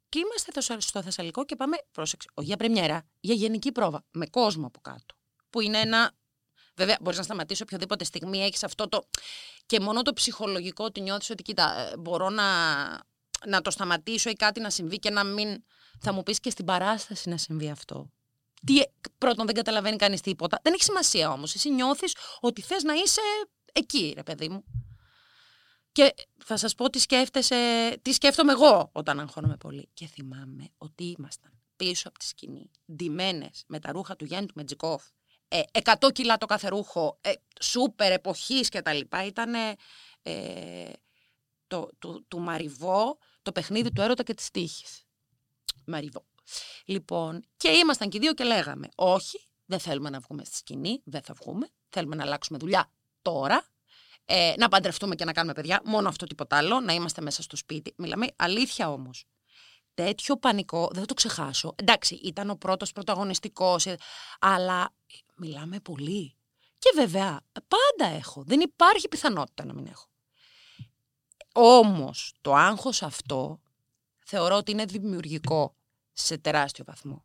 και 0.08 0.18
είμαστε 0.18 0.80
στο 0.80 1.02
Θεσσαλικό 1.02 1.44
και 1.44 1.56
πάμε, 1.56 1.76
πρόσεξε, 1.90 2.28
όχι 2.34 2.46
για 2.46 2.56
πρεμιέρα, 2.56 3.08
για 3.20 3.34
γενική 3.34 3.72
πρόβα, 3.72 4.04
με 4.10 4.26
κόσμο 4.26 4.66
από 4.66 4.80
κάτω. 4.80 5.14
Που 5.50 5.60
είναι 5.60 5.78
ένα 5.78 6.17
Βέβαια, 6.78 6.96
μπορείς 7.00 7.18
να 7.18 7.24
σταματήσεις 7.24 7.62
οποιοδήποτε 7.62 8.04
στιγμή, 8.04 8.42
έχεις 8.42 8.64
αυτό 8.64 8.88
το. 8.88 9.08
και 9.66 9.80
μόνο 9.80 10.02
το 10.02 10.12
ψυχολογικό 10.12 10.84
ότι 10.84 11.00
νιώθεις 11.00 11.30
ότι 11.30 11.42
κοίτα, 11.42 11.90
ε, 11.92 11.96
μπορώ 11.96 12.30
να 12.30 12.44
να 13.46 13.60
το 13.60 13.70
σταματήσω 13.70 14.30
ή 14.30 14.32
κάτι 14.32 14.60
να 14.60 14.70
συμβεί 14.70 14.98
και 14.98 15.10
να 15.10 15.24
μην. 15.24 15.64
Θα 16.00 16.12
μου 16.12 16.22
πεις 16.22 16.40
και 16.40 16.50
στην 16.50 16.64
παράσταση 16.64 17.28
να 17.28 17.36
συμβεί 17.36 17.70
αυτό. 17.70 18.10
Τι, 18.66 18.80
πρώτον, 19.18 19.46
δεν 19.46 19.54
καταλαβαίνει 19.54 19.96
κανείς 19.96 20.20
τίποτα. 20.20 20.60
Δεν 20.62 20.72
έχει 20.72 20.82
σημασία 20.82 21.32
όμως. 21.32 21.54
Εσύ 21.54 21.70
νιώθεις 21.70 22.16
ότι 22.40 22.62
θες 22.62 22.82
να 22.82 22.94
είσαι 22.94 23.20
εκεί, 23.72 24.12
ρε 24.16 24.22
παιδί 24.22 24.48
μου. 24.48 24.64
Και 25.92 26.14
θα 26.44 26.56
σας 26.56 26.74
πω 26.74 26.90
τι 26.90 26.98
σκέφτεσαι, 26.98 27.56
τι 28.02 28.12
σκέφτομαι 28.12 28.52
εγώ 28.52 28.90
όταν 28.92 29.20
αγχώνομαι 29.20 29.56
πολύ. 29.56 29.88
Και 29.94 30.06
θυμάμαι 30.06 30.68
ότι 30.78 31.14
ήμασταν 31.18 31.52
πίσω 31.76 32.08
από 32.08 32.18
τη 32.18 32.24
σκηνή, 32.24 32.70
ντυμένες 32.92 33.64
με 33.66 33.78
τα 33.78 33.92
ρούχα 33.92 34.16
του 34.16 34.24
Γιάννη 34.24 34.46
του 34.46 34.54
Μετζικόφ, 34.56 35.02
ε, 35.02 35.10
100 35.48 36.12
κιλά 36.12 36.38
το 36.38 36.46
κάθε 36.46 36.68
ρούχο, 36.68 37.18
ε, 37.20 37.32
σούπερ 37.60 38.12
εποχής 38.12 38.68
και 38.68 38.82
τα 38.82 38.92
λοιπά. 38.92 39.24
Ήταν 39.24 39.54
ε, 40.22 40.92
το, 41.66 41.88
το, 41.98 42.22
του 42.28 42.40
Μαριβό, 42.40 43.18
το 43.42 43.52
παιχνίδι 43.52 43.92
του 43.92 44.00
έρωτα 44.00 44.22
και 44.22 44.34
της 44.34 44.50
τύχης. 44.50 45.02
Μαριβό. 45.86 46.26
Λοιπόν, 46.84 47.44
και 47.56 47.68
ήμασταν 47.68 48.08
και 48.08 48.16
οι 48.16 48.20
δύο 48.20 48.34
και 48.34 48.44
λέγαμε, 48.44 48.88
όχι, 48.94 49.40
δεν 49.66 49.78
θέλουμε 49.78 50.10
να 50.10 50.18
βγούμε 50.18 50.44
στη 50.44 50.56
σκηνή, 50.56 51.00
δεν 51.04 51.22
θα 51.22 51.34
βγούμε, 51.34 51.68
θέλουμε 51.88 52.16
να 52.16 52.22
αλλάξουμε 52.22 52.58
δουλειά 52.58 52.90
τώρα, 53.22 53.66
ε, 54.24 54.54
να 54.56 54.68
παντρευτούμε 54.68 55.14
και 55.14 55.24
να 55.24 55.32
κάνουμε 55.32 55.54
παιδιά, 55.54 55.80
μόνο 55.84 56.08
αυτό 56.08 56.26
τίποτα 56.26 56.56
άλλο, 56.56 56.80
να 56.80 56.92
είμαστε 56.92 57.20
μέσα 57.20 57.42
στο 57.42 57.56
σπίτι. 57.56 57.94
Μιλάμε 57.96 58.26
αλήθεια 58.36 58.90
όμως. 58.90 59.24
Τέτοιο 59.98 60.36
πανικό, 60.36 60.88
δεν 60.92 61.00
θα 61.00 61.06
το 61.06 61.14
ξεχάσω. 61.14 61.74
Εντάξει, 61.76 62.14
ήταν 62.14 62.50
ο 62.50 62.54
πρώτος 62.54 62.92
πρωταγωνιστικός, 62.92 63.86
ε, 63.86 63.96
αλλά 64.40 64.94
μιλάμε 65.36 65.80
πολύ. 65.80 66.36
Και 66.78 66.90
βέβαια, 66.94 67.40
πάντα 67.52 68.12
έχω. 68.12 68.42
Δεν 68.46 68.60
υπάρχει 68.60 69.08
πιθανότητα 69.08 69.64
να 69.64 69.74
μην 69.74 69.86
έχω. 69.86 70.08
Όμως, 71.52 72.34
το 72.40 72.54
άγχος 72.54 73.02
αυτό 73.02 73.60
θεωρώ 74.24 74.56
ότι 74.56 74.70
είναι 74.70 74.84
δημιουργικό 74.84 75.74
σε 76.12 76.38
τεράστιο 76.38 76.84
βαθμό. 76.84 77.24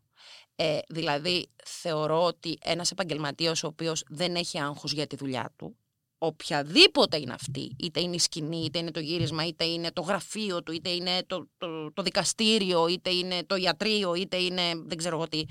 Ε, 0.56 0.80
δηλαδή, 0.88 1.50
θεωρώ 1.66 2.24
ότι 2.24 2.58
ένας 2.62 2.92
επαγγελματίας 2.92 3.64
ο 3.64 3.68
οποίος 3.68 4.04
δεν 4.08 4.36
έχει 4.36 4.60
άγχος 4.60 4.92
για 4.92 5.08
τη 5.08 5.16
δουλειά 5.16 5.54
του, 5.56 5.78
οποιαδήποτε 6.26 7.18
είναι 7.18 7.34
αυτή, 7.34 7.76
είτε 7.80 8.02
είναι 8.02 8.16
η 8.16 8.20
σκηνή, 8.20 8.64
είτε 8.64 8.80
είναι 8.80 8.92
το 8.92 9.00
γύρισμα, 9.00 9.46
είτε 9.46 9.64
είναι 9.64 9.92
το 9.92 10.02
γραφείο 10.02 10.64
του, 10.64 10.72
είτε 10.72 10.90
είναι 10.90 11.24
το, 11.28 11.50
το, 11.58 11.94
το 11.94 12.02
δικαστήριο, 12.02 12.88
είτε 12.88 13.10
είναι 13.10 13.44
το 13.44 13.56
ιατρείο, 13.56 14.14
είτε 14.14 14.38
είναι 14.38 14.62
δεν 14.86 14.98
ξέρω 14.98 15.16
εγώ 15.16 15.28
τι, 15.28 15.44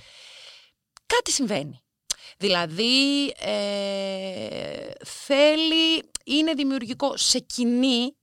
κάτι 1.07 1.33
συμβαίνει. 1.33 1.81
Δηλαδή, 2.39 3.27
ε, 3.39 4.91
θέλει, 5.05 6.11
είναι 6.25 6.53
δημιουργικό 6.53 7.17
σε 7.17 7.39
κοινή 7.39 8.17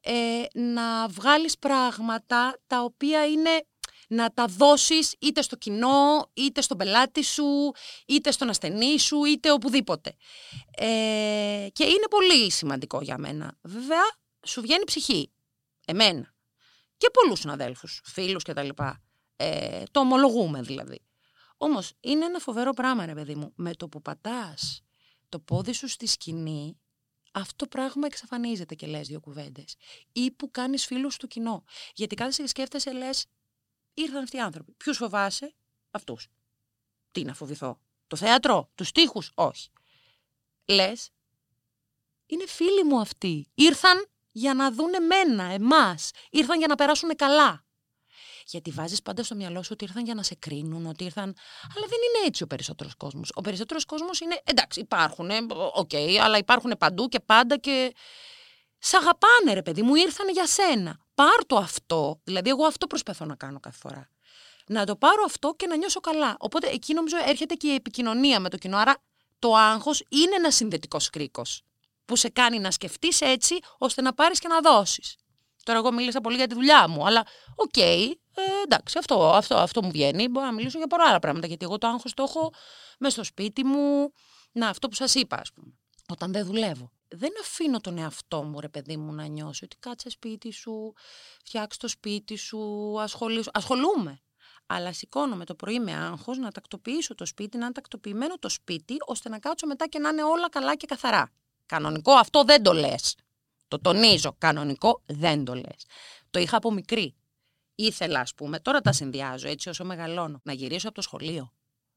ε, 0.00 0.42
να 0.52 1.08
βγάλεις 1.08 1.58
πράγματα 1.58 2.60
τα 2.66 2.82
οποία 2.82 3.26
είναι 3.26 3.66
να 4.12 4.32
τα 4.32 4.46
δώσεις 4.46 5.14
είτε 5.18 5.42
στο 5.42 5.56
κοινό, 5.56 6.30
είτε 6.32 6.60
στον 6.60 6.76
πελάτη 6.76 7.22
σου, 7.24 7.72
είτε 8.06 8.30
στον 8.30 8.48
ασθενή 8.48 8.98
σου, 8.98 9.24
είτε 9.24 9.52
οπουδήποτε. 9.52 10.16
Ε, 10.76 11.66
και 11.72 11.84
είναι 11.84 12.08
πολύ 12.10 12.50
σημαντικό 12.50 13.00
για 13.00 13.18
μένα. 13.18 13.58
Βέβαια, 13.62 14.02
σου 14.46 14.60
βγαίνει 14.60 14.84
ψυχή. 14.84 15.32
Εμένα. 15.86 16.34
Και 16.96 17.10
πολλούς 17.12 17.38
συναδέλφους, 17.38 18.00
φίλους 18.04 18.42
κτλ. 18.42 18.68
Ε, 19.36 19.82
το 19.90 20.00
ομολογούμε 20.00 20.62
δηλαδή. 20.62 21.00
Όμως 21.56 21.92
είναι 22.00 22.24
ένα 22.24 22.38
φοβερό 22.38 22.72
πράγμα 22.72 23.06
ρε 23.06 23.14
παιδί 23.14 23.34
μου. 23.34 23.52
Με 23.56 23.74
το 23.74 23.88
που 23.88 24.02
πατάς 24.02 24.82
το 25.28 25.38
πόδι 25.38 25.72
σου 25.72 25.88
στη 25.88 26.06
σκηνή, 26.06 26.80
αυτό 27.32 27.66
πράγμα 27.66 28.06
εξαφανίζεται 28.06 28.74
και 28.74 28.86
λες 28.86 29.06
δύο 29.06 29.20
κουβέντες. 29.20 29.76
Ή 30.12 30.30
που 30.30 30.50
κάνεις 30.50 30.86
φίλους 30.86 31.14
στο 31.14 31.26
κοινό. 31.26 31.64
Γιατί 31.94 32.14
κάθε 32.14 32.42
και 32.42 32.48
σκέφτεσαι 32.48 32.92
λες, 32.92 33.26
ήρθαν 33.94 34.22
αυτοί 34.22 34.36
οι 34.36 34.40
άνθρωποι. 34.40 34.72
Ποιους 34.72 34.96
φοβάσαι, 34.96 35.54
αυτούς. 35.90 36.28
Τι 37.10 37.24
να 37.24 37.34
φοβηθώ; 37.34 37.80
Το 38.06 38.16
θέατρο, 38.16 38.70
τους 38.74 38.92
τοίχου, 38.92 39.22
όχι. 39.34 39.70
Λες, 40.64 41.10
είναι 42.26 42.46
φίλοι 42.46 42.84
μου 42.84 43.00
αυτοί. 43.00 43.50
Ήρθαν 43.54 44.06
για 44.32 44.54
να 44.54 44.72
δουν 44.72 44.94
εμένα, 44.94 45.44
εμάς. 45.44 46.10
Ήρθαν 46.30 46.58
για 46.58 46.66
να 46.66 46.74
περάσουν 46.74 47.16
καλά. 47.16 47.64
Γιατί 48.46 48.70
βάζεις 48.70 49.02
πάντα 49.02 49.22
στο 49.22 49.34
μυαλό 49.34 49.62
σου 49.62 49.70
ότι 49.72 49.84
ήρθαν 49.84 50.04
για 50.04 50.14
να 50.14 50.22
σε 50.22 50.34
κρίνουν, 50.34 50.86
ότι 50.86 51.04
ήρθαν. 51.04 51.36
Αλλά 51.76 51.86
δεν 51.86 51.98
είναι 51.98 52.26
έτσι 52.26 52.42
ο 52.42 52.46
περισσότερος 52.46 52.94
κόσμος. 52.94 53.32
Ο 53.34 53.40
περισσότερος 53.40 53.84
κόσμος 53.84 54.20
είναι. 54.20 54.40
Εντάξει, 54.44 54.80
υπάρχουν, 54.80 55.30
OK, 55.74 55.88
okay, 55.92 56.16
αλλά 56.20 56.38
υπάρχουν 56.38 56.74
παντού 56.78 57.08
και 57.08 57.20
πάντα 57.20 57.56
και. 57.56 57.94
Σ' 58.78 58.94
αγαπάνε, 58.94 59.52
ρε 59.52 59.62
παιδί 59.62 59.82
μου, 59.82 59.94
ήρθαν 59.94 60.28
για 60.28 60.46
σένα 60.46 61.00
πάρ 61.22 61.46
το 61.46 61.56
αυτό, 61.56 62.20
δηλαδή 62.24 62.50
εγώ 62.50 62.64
αυτό 62.64 62.86
προσπαθώ 62.86 63.24
να 63.24 63.34
κάνω 63.34 63.60
κάθε 63.60 63.78
φορά. 63.78 64.08
Να 64.66 64.86
το 64.86 64.96
πάρω 64.96 65.22
αυτό 65.26 65.54
και 65.56 65.66
να 65.66 65.76
νιώσω 65.76 66.00
καλά. 66.00 66.36
Οπότε 66.38 66.68
εκεί 66.68 66.94
νομίζω 66.94 67.16
έρχεται 67.26 67.54
και 67.54 67.68
η 67.68 67.74
επικοινωνία 67.74 68.40
με 68.40 68.48
το 68.48 68.56
κοινό. 68.56 68.76
Άρα 68.76 68.96
το 69.38 69.54
άγχος 69.54 70.04
είναι 70.08 70.34
ένας 70.34 70.54
συνδετικός 70.54 71.10
κρίκος 71.10 71.62
που 72.04 72.16
σε 72.16 72.28
κάνει 72.28 72.58
να 72.58 72.70
σκεφτείς 72.70 73.20
έτσι 73.20 73.58
ώστε 73.78 74.02
να 74.02 74.14
πάρεις 74.14 74.38
και 74.38 74.48
να 74.48 74.60
δώσεις. 74.60 75.16
Τώρα 75.62 75.78
εγώ 75.78 75.92
μίλησα 75.92 76.20
πολύ 76.20 76.36
για 76.36 76.46
τη 76.46 76.54
δουλειά 76.54 76.88
μου, 76.88 77.06
αλλά 77.06 77.26
OK, 77.54 77.70
okay, 77.76 78.10
ε, 78.34 78.42
εντάξει, 78.64 78.98
αυτό, 78.98 79.32
αυτό, 79.32 79.56
αυτό 79.56 79.82
μου 79.82 79.90
βγαίνει. 79.90 80.28
Μπορώ 80.28 80.46
να 80.46 80.52
μιλήσω 80.52 80.78
για 80.78 80.86
πολλά 80.86 81.08
άλλα 81.08 81.18
πράγματα, 81.18 81.46
γιατί 81.46 81.64
εγώ 81.64 81.78
το 81.78 81.86
άγχος 81.86 82.14
το 82.14 82.22
έχω 82.22 82.52
μέσα 82.98 83.14
στο 83.14 83.24
σπίτι 83.24 83.64
μου. 83.64 84.12
Να, 84.52 84.68
αυτό 84.68 84.88
που 84.88 84.94
σας 84.94 85.14
είπα, 85.14 85.36
ας 85.36 85.52
πούμε, 85.52 85.74
όταν 86.08 86.32
δεν 86.32 86.46
δουλεύω 86.46 86.92
δεν 87.12 87.30
αφήνω 87.40 87.80
τον 87.80 87.98
εαυτό 87.98 88.42
μου, 88.42 88.60
ρε 88.60 88.68
παιδί 88.68 88.96
μου, 88.96 89.12
να 89.12 89.24
νιώσει 89.24 89.64
ότι 89.64 89.76
κάτσε 89.76 90.10
σπίτι 90.10 90.52
σου, 90.52 90.92
φτιάξε 91.44 91.78
το 91.78 91.88
σπίτι 91.88 92.36
σου, 92.36 92.94
ασχολήσου. 93.00 93.50
Ασχολούμαι. 93.52 94.20
Αλλά 94.66 94.92
σηκώνομαι 94.92 95.44
το 95.44 95.54
πρωί 95.54 95.80
με 95.80 95.94
άγχος 95.94 96.38
να 96.38 96.52
τακτοποιήσω 96.52 97.14
το 97.14 97.26
σπίτι, 97.26 97.56
να 97.56 97.64
είναι 97.64 97.74
τακτοποιημένο 97.74 98.38
το 98.38 98.48
σπίτι, 98.48 98.96
ώστε 99.06 99.28
να 99.28 99.38
κάτσω 99.38 99.66
μετά 99.66 99.88
και 99.88 99.98
να 99.98 100.08
είναι 100.08 100.22
όλα 100.22 100.48
καλά 100.48 100.76
και 100.76 100.86
καθαρά. 100.86 101.32
Κανονικό 101.66 102.12
αυτό 102.12 102.44
δεν 102.44 102.62
το 102.62 102.72
λες. 102.72 103.16
Το 103.68 103.80
τονίζω. 103.80 104.34
Κανονικό 104.38 105.02
δεν 105.06 105.44
το 105.44 105.54
λες. 105.54 105.86
Το 106.30 106.38
είχα 106.38 106.56
από 106.56 106.70
μικρή. 106.70 107.14
Ήθελα, 107.74 108.20
ας 108.20 108.34
πούμε, 108.34 108.60
τώρα 108.60 108.80
τα 108.80 108.92
συνδυάζω 108.92 109.48
έτσι 109.48 109.68
όσο 109.68 109.84
μεγαλώνω, 109.84 110.40
να 110.42 110.52
γυρίσω 110.52 110.86
από 110.86 110.96
το 110.96 111.02
σχολείο 111.02 111.52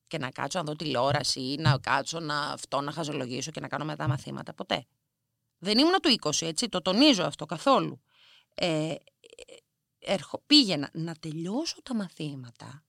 και 0.07 0.17
να 0.17 0.31
κάτσω 0.31 0.57
να 0.57 0.63
δω 0.63 0.75
τηλεόραση 0.75 1.39
ή 1.39 1.55
να 1.59 1.77
κάτσω 1.77 2.19
να 2.19 2.39
αυτό 2.39 2.81
να 2.81 2.91
χαζολογήσω 2.91 3.51
και 3.51 3.59
να 3.59 3.67
κάνω 3.67 3.85
μετά 3.85 4.07
μαθήματα. 4.07 4.53
Ποτέ. 4.53 4.85
Δεν 5.57 5.77
ήμουν 5.77 6.01
του 6.01 6.15
20, 6.21 6.41
έτσι, 6.41 6.69
το 6.69 6.81
τονίζω 6.81 7.23
αυτό 7.23 7.45
καθόλου. 7.45 8.01
Ε, 8.55 8.95
ερχο, 9.99 10.43
πήγαινα 10.45 10.89
να 10.93 11.15
τελειώσω 11.15 11.81
τα 11.81 11.95
μαθήματα, 11.95 12.85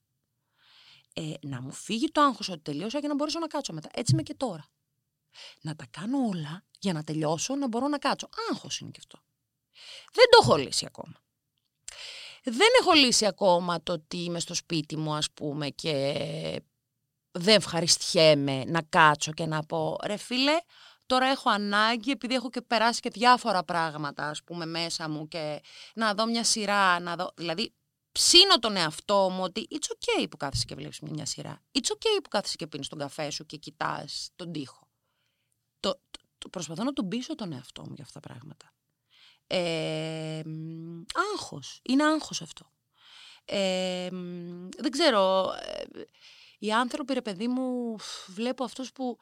ε, 1.14 1.32
να 1.40 1.60
μου 1.60 1.72
φύγει 1.72 2.10
το 2.10 2.20
άγχος 2.20 2.48
ότι 2.48 2.60
τελείωσα 2.60 2.98
για 2.98 3.08
να 3.08 3.14
μπορέσω 3.14 3.38
να 3.38 3.46
κάτσω 3.46 3.72
μετά. 3.72 3.88
Έτσι 3.92 4.12
είμαι 4.12 4.22
και 4.22 4.34
τώρα. 4.34 4.68
Να 5.60 5.76
τα 5.76 5.86
κάνω 5.90 6.18
όλα 6.18 6.64
για 6.78 6.92
να 6.92 7.04
τελειώσω, 7.04 7.54
να 7.54 7.68
μπορώ 7.68 7.88
να 7.88 7.98
κάτσω. 7.98 8.28
Άγχος 8.50 8.78
είναι 8.78 8.90
και 8.90 8.98
αυτό. 8.98 9.18
Δεν 10.12 10.24
το 10.30 10.38
έχω 10.42 10.56
λύσει 10.56 10.86
ακόμα. 10.86 11.20
Δεν 12.44 12.68
έχω 12.80 12.92
λύσει 12.92 13.26
ακόμα 13.26 13.82
το 13.82 13.92
ότι 13.92 14.16
είμαι 14.16 14.40
στο 14.40 14.54
σπίτι 14.54 14.96
μου, 14.96 15.14
ας 15.14 15.30
πούμε, 15.30 15.68
και 15.68 16.62
δεν 17.30 17.54
ευχαριστιέμαι 17.54 18.64
να 18.66 18.82
κάτσω 18.82 19.32
και 19.32 19.46
να 19.46 19.62
πω 19.62 19.96
«Ρε 20.04 20.16
φίλε, 20.16 20.56
Τώρα 21.06 21.26
έχω 21.26 21.50
ανάγκη, 21.50 22.10
επειδή 22.10 22.34
έχω 22.34 22.50
και 22.50 22.60
περάσει 22.60 23.00
και 23.00 23.10
διάφορα 23.10 23.64
πράγματα, 23.64 24.28
ας 24.28 24.42
πούμε, 24.44 24.66
μέσα 24.66 25.08
μου 25.08 25.28
και 25.28 25.60
να 25.94 26.14
δω 26.14 26.26
μια 26.26 26.44
σειρά, 26.44 27.00
να 27.00 27.16
δω... 27.16 27.32
Δηλαδή, 27.36 27.74
ψήνω 28.12 28.58
τον 28.58 28.76
εαυτό 28.76 29.30
μου 29.30 29.42
ότι 29.42 29.68
it's 29.70 30.18
okay 30.20 30.26
που 30.30 30.36
κάθεσαι 30.36 30.64
και 30.64 30.74
βλέπεις 30.74 31.00
μια 31.00 31.26
σειρά. 31.26 31.62
It's 31.72 31.92
okay 31.92 32.22
που 32.22 32.28
κάθεσαι 32.28 32.56
και 32.56 32.66
πίνεις 32.66 32.88
τον 32.88 32.98
καφέ 32.98 33.30
σου 33.30 33.46
και 33.46 33.56
κοιτάς 33.56 34.30
τον 34.36 34.52
τοίχο. 34.52 34.88
Το, 35.80 36.00
το, 36.38 36.48
προσπαθώ 36.48 36.84
να 36.84 36.92
τον 36.92 37.08
πείσω 37.08 37.34
τον 37.34 37.52
εαυτό 37.52 37.82
μου 37.86 37.92
για 37.94 38.04
αυτά 38.04 38.20
τα 38.20 38.28
πράγματα. 38.28 38.74
Ε, 39.46 40.42
άγχος. 41.32 41.80
Είναι 41.82 42.04
άγχος 42.04 42.42
αυτό. 42.42 42.70
Ε, 43.44 44.08
δεν 44.78 44.90
ξέρω. 44.90 45.52
Ε, 45.60 46.02
οι 46.58 46.72
άνθρωποι, 46.72 47.14
ρε 47.14 47.22
παιδί 47.22 47.48
μου, 47.48 47.96
βλέπω 48.26 48.64
αυτούς 48.64 48.92
που 48.92 49.18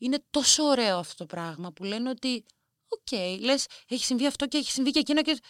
είναι 0.00 0.24
τόσο 0.30 0.62
ωραίο 0.62 0.98
αυτό 0.98 1.16
το 1.16 1.26
πράγμα 1.26 1.72
που 1.72 1.84
λένε 1.84 2.08
ότι 2.08 2.44
OK, 2.88 3.00
okay, 3.10 3.38
λες 3.40 3.66
έχει 3.88 4.04
συμβεί 4.04 4.26
αυτό 4.26 4.46
και 4.46 4.58
έχει 4.58 4.70
συμβεί 4.70 4.90
και 4.90 4.98
εκείνο 4.98 5.22
και... 5.22 5.40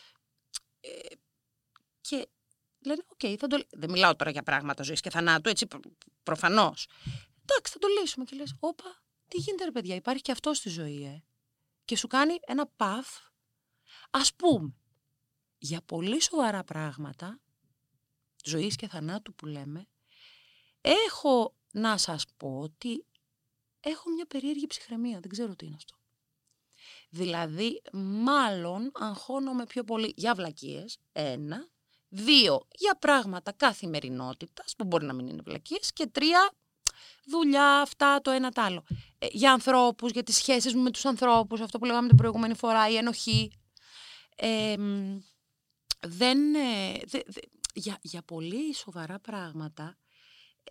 Ε, 0.81 1.15
και 2.01 2.29
λένε 2.81 3.03
OK, 3.09 3.19
okay, 3.23 3.37
θα 3.39 3.47
το... 3.47 3.63
δεν 3.71 3.91
μιλάω 3.91 4.17
τώρα 4.17 4.31
για 4.31 4.43
πράγματα 4.43 4.83
ζωής 4.83 5.01
και 5.01 5.11
θανάτου, 5.11 5.49
έτσι 5.49 5.67
προ... 5.67 5.81
προφανώς. 6.23 6.89
Εντάξει, 7.43 7.73
θα 7.73 7.79
το 7.79 7.89
λύσουμε 8.01 8.25
και 8.25 8.37
λες, 8.37 8.55
όπα, 8.61 9.03
τι 9.29 9.39
γίνεται 9.39 9.65
ρε 9.65 9.71
παιδιά, 9.71 9.95
υπάρχει 9.95 10.23
και 10.23 10.33
αυτό 10.33 10.55
στη 10.55 10.69
ζωή, 10.69 11.05
ε. 11.05 11.23
Και 11.85 11.97
σου 11.97 12.07
κάνει 12.07 12.39
ένα 12.47 12.67
παφ, 12.67 13.09
ας 14.11 14.35
πούμε, 14.35 14.75
για 15.59 15.83
πολύ 15.83 16.23
σοβαρά 16.23 16.65
πράγματα, 16.65 17.41
ζωής 18.45 18.77
και 18.77 18.89
θανάτου 18.89 19.35
που 19.35 19.47
λέμε, 19.47 19.89
έχω 20.81 21.55
να 21.71 21.97
σας 21.97 22.25
πω 22.37 22.59
ότι 22.61 23.05
έχω 23.81 24.11
μια 24.11 24.27
περίεργη 24.27 24.67
ψυχραιμία. 24.67 25.21
Δεν 25.21 25.31
ξέρω 25.31 25.57
τι 25.57 25.67
είναι 25.67 25.77
αυτό. 25.77 25.95
Δηλαδή, 27.11 27.83
μάλλον 28.25 28.91
αγχώνομαι 28.95 29.67
πιο 29.67 29.85
πολύ 29.85 30.13
για 30.17 30.35
βλακίες, 30.35 30.99
ένα. 31.13 31.69
Δύο, 32.09 32.67
για 32.77 32.97
πράγματα 32.99 33.53
καθημερινότητας, 33.53 34.75
που 34.77 34.85
μπορεί 34.85 35.05
να 35.05 35.13
μην 35.13 35.27
είναι 35.27 35.43
βλακίες. 35.45 35.93
Και 35.93 36.07
τρία, 36.07 36.53
δουλειά, 37.25 37.81
αυτά, 37.81 38.21
το 38.21 38.31
ένα 38.31 38.51
το 38.51 38.61
άλλο. 38.61 38.85
Ε, 39.19 39.27
για 39.31 39.53
ανθρώπους, 39.53 40.11
για 40.11 40.23
τις 40.23 40.37
σχέσεις 40.37 40.75
μου 40.75 40.83
με 40.83 40.91
τους 40.91 41.05
ανθρώπους, 41.05 41.61
αυτό 41.61 41.79
που 41.79 41.85
λέγαμε 41.85 42.09
την 42.09 42.17
προηγούμενη 42.17 42.55
φορά, 42.55 42.89
η 42.89 42.97
ενοχή. 42.97 43.53
Ε, 44.37 44.77
δεν, 46.07 46.39
για, 47.75 47.99
για 48.01 48.23
πολύ 48.23 48.75
σοβαρά 48.75 49.19
πράγματα 49.19 49.85
ε, 49.85 50.00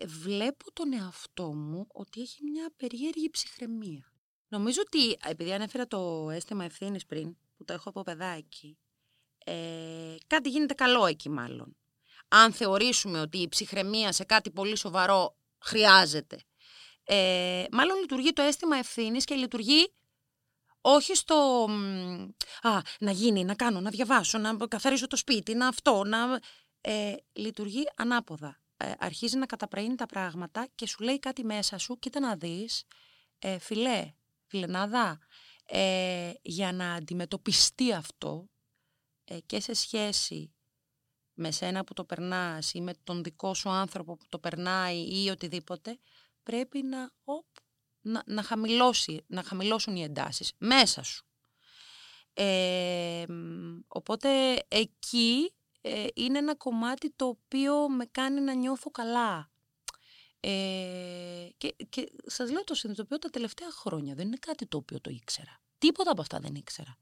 βλέπω 0.06 0.72
τον 0.72 0.92
εαυτό 0.92 1.54
μου 1.54 1.86
ότι 1.92 2.20
έχει 2.20 2.44
μια 2.44 2.72
περίεργη 2.76 3.30
ψυχραιμία. 3.30 4.12
Νομίζω 4.48 4.82
ότι, 4.86 5.16
επειδή 5.24 5.52
ανέφερα 5.52 5.86
το 5.86 6.30
αίσθημα 6.30 6.64
ευθύνης 6.64 7.06
πριν, 7.06 7.36
που 7.56 7.64
το 7.64 7.72
έχω 7.72 7.88
από 7.88 8.02
παιδάκι, 8.02 8.78
ε, 9.44 10.16
κάτι 10.26 10.48
γίνεται 10.48 10.74
καλό 10.74 11.06
εκεί 11.06 11.28
μάλλον. 11.28 11.76
Αν 12.28 12.52
θεωρήσουμε 12.52 13.20
ότι 13.20 13.38
η 13.38 13.48
ψυχραιμία 13.48 14.12
σε 14.12 14.24
κάτι 14.24 14.50
πολύ 14.50 14.76
σοβαρό 14.76 15.36
χρειάζεται, 15.58 16.38
ε, 17.04 17.64
μάλλον 17.70 17.98
λειτουργεί 17.98 18.32
το 18.32 18.42
αίσθημα 18.42 18.76
ευθύνης 18.76 19.24
και 19.24 19.34
λειτουργεί 19.34 19.92
όχι 20.80 21.14
στο 21.14 21.68
α, 22.62 22.80
να 23.00 23.10
γίνει, 23.10 23.44
να 23.44 23.54
κάνω, 23.54 23.80
να 23.80 23.90
διαβάσω, 23.90 24.38
να 24.38 24.56
καθαρίσω 24.68 25.06
το 25.06 25.16
σπίτι, 25.16 25.54
να 25.54 25.68
αυτό, 25.68 26.04
να... 26.04 26.40
Ε, 26.82 27.14
λειτουργεί 27.32 27.84
ανάποδα. 27.96 28.60
Ε, 28.82 28.92
αρχίζει 28.98 29.36
να 29.36 29.46
καταπραίνει 29.46 29.94
τα 29.94 30.06
πράγματα 30.06 30.68
και 30.74 30.86
σου 30.86 31.02
λέει 31.02 31.18
κάτι 31.18 31.44
μέσα 31.44 31.78
σου, 31.78 31.98
κοίτα 31.98 32.20
να 32.20 32.36
δεις, 32.36 32.84
ε, 33.38 33.58
φιλέ, 33.58 34.14
φιλενάδα, 34.46 35.18
ε, 35.66 36.32
για 36.42 36.72
να 36.72 36.92
αντιμετωπιστεί 36.92 37.92
αυτό 37.92 38.48
ε, 39.24 39.38
και 39.40 39.60
σε 39.60 39.74
σχέση 39.74 40.54
με 41.34 41.50
σένα 41.50 41.84
που 41.84 41.92
το 41.92 42.04
περνάς 42.04 42.74
ή 42.74 42.80
με 42.80 42.92
τον 43.04 43.22
δικό 43.22 43.54
σου 43.54 43.70
άνθρωπο 43.70 44.16
που 44.16 44.26
το 44.28 44.38
περνάει 44.38 45.22
ή 45.22 45.30
οτιδήποτε, 45.30 45.98
πρέπει 46.42 46.82
να, 46.82 47.10
οπ, 47.24 47.46
να, 48.00 48.22
να, 48.26 48.42
χαμηλώσει, 48.42 49.24
να 49.26 49.42
χαμηλώσουν 49.42 49.96
οι 49.96 50.02
εντάσεις 50.02 50.52
μέσα 50.58 51.02
σου. 51.02 51.24
Ε, 52.32 53.24
οπότε 53.88 54.58
εκεί 54.68 55.52
ε, 55.80 56.06
είναι 56.14 56.38
ένα 56.38 56.54
κομμάτι 56.54 57.12
το 57.16 57.26
οποίο 57.26 57.88
με 57.88 58.04
κάνει 58.04 58.40
να 58.40 58.52
νιώθω 58.52 58.90
καλά. 58.90 59.50
Ε, 60.40 61.48
και, 61.56 61.76
και 61.88 62.12
σας 62.26 62.50
λέω 62.50 62.64
το 62.64 62.74
συνειδητοποιώ 62.74 63.18
τα 63.18 63.28
τελευταία 63.30 63.70
χρόνια. 63.70 64.14
Δεν 64.14 64.26
είναι 64.26 64.36
κάτι 64.40 64.66
το 64.66 64.76
οποίο 64.76 65.00
το 65.00 65.10
ήξερα. 65.10 65.60
Τίποτα 65.78 66.10
από 66.10 66.20
αυτά 66.20 66.38
δεν 66.38 66.54
ήξερα. 66.54 66.96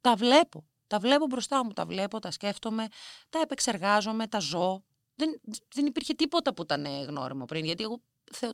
Τα 0.00 0.14
βλέπω. 0.14 0.66
Τα 0.86 0.98
βλέπω 0.98 1.26
μπροστά 1.26 1.64
μου. 1.64 1.72
Τα 1.72 1.86
βλέπω, 1.86 2.18
τα 2.18 2.30
σκέφτομαι, 2.30 2.86
τα 3.28 3.40
επεξεργάζομαι, 3.40 4.26
τα 4.26 4.38
ζω. 4.38 4.84
Δεν, 5.14 5.40
δεν 5.74 5.86
υπήρχε 5.86 6.14
τίποτα 6.14 6.54
που 6.54 6.62
ήταν 6.62 6.86
γνώριμο 6.86 7.44
πριν. 7.44 7.64
Γιατί 7.64 7.82
εγώ 7.82 8.00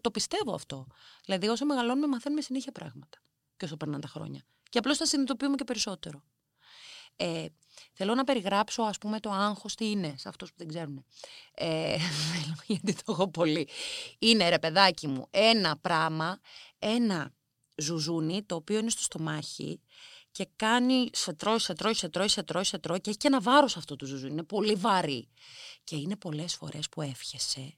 το 0.01 0.11
πιστεύω 0.11 0.55
αυτό. 0.55 0.87
Δηλαδή, 1.25 1.49
όσο 1.49 1.65
μεγαλώνουμε, 1.65 2.07
μαθαίνουμε 2.07 2.41
συνέχεια 2.41 2.73
πράγματα. 2.73 3.23
Και 3.57 3.65
όσο 3.65 3.77
περνάνε 3.77 4.01
τα 4.01 4.09
χρόνια. 4.09 4.43
Και 4.69 4.79
απλώς 4.79 4.99
τα 4.99 5.07
συνειδητοποιούμε 5.07 5.57
και 5.57 5.65
περισσότερο. 5.65 6.23
Ε, 7.17 7.47
θέλω 7.93 8.15
να 8.15 8.25
περιγράψω, 8.25 8.83
ας 8.83 8.99
πούμε, 8.99 9.21
το 9.21 9.31
άγχος 9.31 9.75
τι 9.75 9.91
είναι, 9.91 10.15
σε 10.19 10.29
αυτούς 10.29 10.49
που 10.49 10.55
δεν 10.59 10.69
ξέρουν. 10.69 11.05
Ε, 11.55 11.97
γιατί 12.67 12.95
το 12.95 13.13
έχω 13.13 13.29
πολύ. 13.29 13.69
Είναι, 14.19 14.49
ρε 14.49 14.59
παιδάκι 14.59 15.07
μου, 15.07 15.27
ένα 15.31 15.77
πράγμα, 15.77 16.41
ένα 16.79 17.33
ζουζούνι, 17.77 18.43
το 18.43 18.55
οποίο 18.55 18.79
είναι 18.79 18.91
στο 18.91 19.03
στομάχι 19.03 19.81
και 20.31 20.49
κάνει, 20.57 21.11
σε 21.13 21.33
τρώει, 21.33 21.59
σε 21.59 21.75
τρώει, 21.75 21.95
σε 21.95 22.09
τρώει, 22.09 22.29
σε 22.29 22.43
τρώει, 22.43 22.65
σε 22.65 22.79
τρώει 22.79 23.01
και 23.01 23.11
έχει 23.11 23.19
και 23.19 23.27
ένα 23.27 23.41
βάρος 23.41 23.77
αυτό 23.77 23.97
το 23.97 24.07
ζουζούνι, 24.07 24.33
είναι 24.33 24.43
πολύ 24.43 24.75
βαρύ. 24.75 25.29
Και 25.85 25.97
είναι 25.97 26.17
πολλές 26.17 26.55
φορές 26.55 26.89
που 26.89 27.03
εύχεσαι 27.03 27.77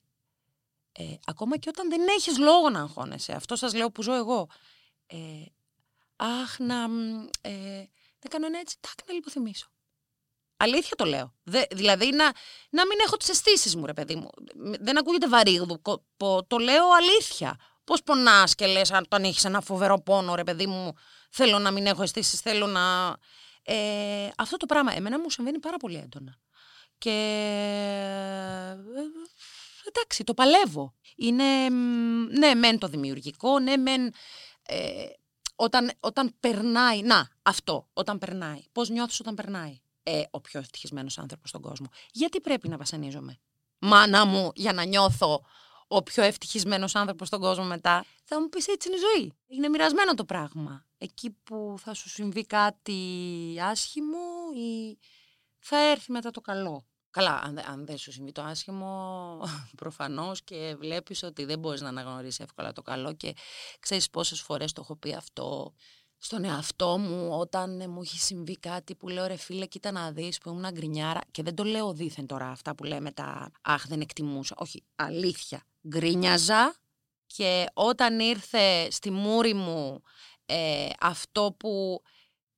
ε, 0.98 1.14
ακόμα 1.24 1.56
και 1.56 1.68
όταν 1.68 1.88
δεν 1.88 2.00
έχεις 2.18 2.38
λόγο 2.38 2.70
να 2.70 2.80
αγχώνεσαι. 2.80 3.32
Αυτό 3.32 3.56
σας 3.56 3.74
λέω 3.74 3.90
που 3.90 4.02
ζω 4.02 4.14
εγώ. 4.14 4.48
Ε, 5.06 5.16
αχ, 6.16 6.58
να... 6.58 6.84
Ε, 7.40 7.84
δεν 8.24 8.32
κάνω 8.32 8.46
ένα 8.46 8.58
έτσι, 8.58 8.76
τάκ, 8.80 9.06
να 9.06 9.14
λιποθυμίσω. 9.14 9.68
Αλήθεια 10.56 10.96
το 10.96 11.04
λέω. 11.04 11.34
δηλαδή 11.70 12.10
να, 12.10 12.24
να 12.70 12.86
μην 12.86 12.98
έχω 13.06 13.16
τις 13.16 13.28
αισθήσεις 13.28 13.76
μου, 13.76 13.86
ρε 13.86 13.92
παιδί 13.92 14.14
μου. 14.14 14.30
Δεν 14.80 14.98
ακούγεται 14.98 15.28
βαρύγδου. 15.28 15.80
Το 16.46 16.58
λέω 16.58 16.84
αλήθεια. 16.92 17.58
Πώς 17.84 18.02
πονάς 18.02 18.54
και 18.54 18.66
λες 18.66 18.90
όταν 18.90 19.24
έχεις 19.24 19.44
ένα 19.44 19.60
φοβερό 19.60 20.00
πόνο, 20.00 20.34
ρε 20.34 20.44
παιδί 20.44 20.66
μου, 20.66 20.92
θέλω 21.30 21.58
να 21.58 21.70
μην 21.70 21.86
έχω 21.86 22.02
αισθήσεις, 22.02 22.40
θέλω 22.40 22.66
να... 22.66 23.16
Ε, 23.62 24.28
αυτό 24.36 24.56
το 24.56 24.66
πράγμα 24.66 24.96
εμένα 24.96 25.20
μου 25.20 25.30
συμβαίνει 25.30 25.58
πάρα 25.58 25.76
πολύ 25.76 25.96
έντονα. 25.96 26.38
Και 26.98 27.10
ε, 28.94 29.08
εντάξει, 29.88 30.24
το 30.24 30.34
παλεύω. 30.34 30.94
Είναι, 31.16 31.68
ναι, 32.38 32.54
μεν 32.54 32.78
το 32.78 32.86
δημιουργικό, 32.86 33.58
ναι, 33.58 33.76
μεν 33.76 34.12
ε, 34.62 35.06
όταν, 35.56 35.90
όταν 36.00 36.34
περνάει, 36.40 37.02
να, 37.02 37.28
αυτό, 37.42 37.88
όταν 37.92 38.18
περνάει. 38.18 38.62
Πώς 38.72 38.88
νιώθεις 38.88 39.20
όταν 39.20 39.34
περνάει; 39.34 39.80
Ε, 40.02 40.22
ο 40.30 40.40
πιο 40.40 40.60
ευτυχισμένος 40.60 41.18
άνθρωπος 41.18 41.48
στον 41.48 41.60
κόσμο. 41.60 41.86
Γιατί 42.12 42.40
πρέπει 42.40 42.68
να 42.68 42.76
βασανίζομαι; 42.76 43.38
Μάνα 43.78 44.24
μου, 44.24 44.50
για 44.54 44.72
να 44.72 44.84
νιώθω 44.84 45.44
ο 45.88 46.02
πιο 46.02 46.22
ευτυχισμένος 46.22 46.94
άνθρωπος 46.94 47.28
στον 47.28 47.40
κόσμο 47.40 47.64
μετά. 47.64 48.04
Θα 48.24 48.40
μου 48.40 48.48
πεις 48.48 48.66
έτσι 48.68 48.88
είναι 48.88 48.96
η 48.96 49.00
ζωή. 49.00 49.32
Είναι 49.46 49.68
μοιρασμένο 49.68 50.14
το 50.14 50.24
πράγμα. 50.24 50.84
Εκεί 50.98 51.30
που 51.30 51.74
θα 51.78 51.94
σου 51.94 52.08
συμβεί 52.08 52.46
κάτι 52.46 53.00
άσχημο 53.62 54.18
ή 54.54 54.98
θα 55.58 55.76
έρθει 55.90 56.12
μετά 56.12 56.30
το 56.30 56.40
καλό. 56.40 56.84
Καλά, 57.14 57.40
αν, 57.44 57.58
αν 57.58 57.86
δεν 57.86 57.98
σου 57.98 58.12
συμβεί 58.12 58.32
το 58.32 58.42
άσχημο, 58.42 59.38
προφανώς 59.82 60.42
και 60.42 60.76
βλέπεις 60.78 61.22
ότι 61.22 61.44
δεν 61.44 61.58
μπορείς 61.58 61.80
να 61.80 61.88
αναγνωρίσεις 61.88 62.40
εύκολα 62.40 62.72
το 62.72 62.82
καλό 62.82 63.12
και 63.12 63.34
ξέρεις 63.80 64.10
πόσες 64.10 64.40
φορές 64.40 64.72
το 64.72 64.80
έχω 64.80 64.96
πει 64.96 65.14
αυτό 65.14 65.74
στον 66.18 66.44
εαυτό 66.44 66.98
μου 66.98 67.38
όταν 67.38 67.90
μου 67.90 68.02
έχει 68.02 68.18
συμβεί 68.18 68.58
κάτι 68.58 68.94
που 68.94 69.08
λέω 69.08 69.26
ρε 69.26 69.36
φίλε 69.36 69.66
κοίτα 69.66 69.90
να 69.92 70.12
δεις 70.12 70.38
που 70.38 70.48
ήμουν 70.48 70.72
γκρινιάρα 70.72 71.20
και 71.30 71.42
δεν 71.42 71.54
το 71.54 71.64
λέω 71.64 71.92
δίθεν 71.92 72.26
τώρα 72.26 72.48
αυτά 72.48 72.74
που 72.74 72.84
λέμε 72.84 73.12
τα 73.12 73.50
αχ 73.62 73.86
δεν 73.86 74.00
εκτιμούσα, 74.00 74.54
όχι 74.58 74.82
αλήθεια, 74.96 75.64
γκρίνιαζα 75.88 76.74
και 77.26 77.66
όταν 77.72 78.20
ήρθε 78.20 78.90
στη 78.90 79.10
μούρη 79.10 79.54
μου 79.54 80.02
ε, 80.46 80.88
αυτό 81.00 81.54
που, 81.58 82.02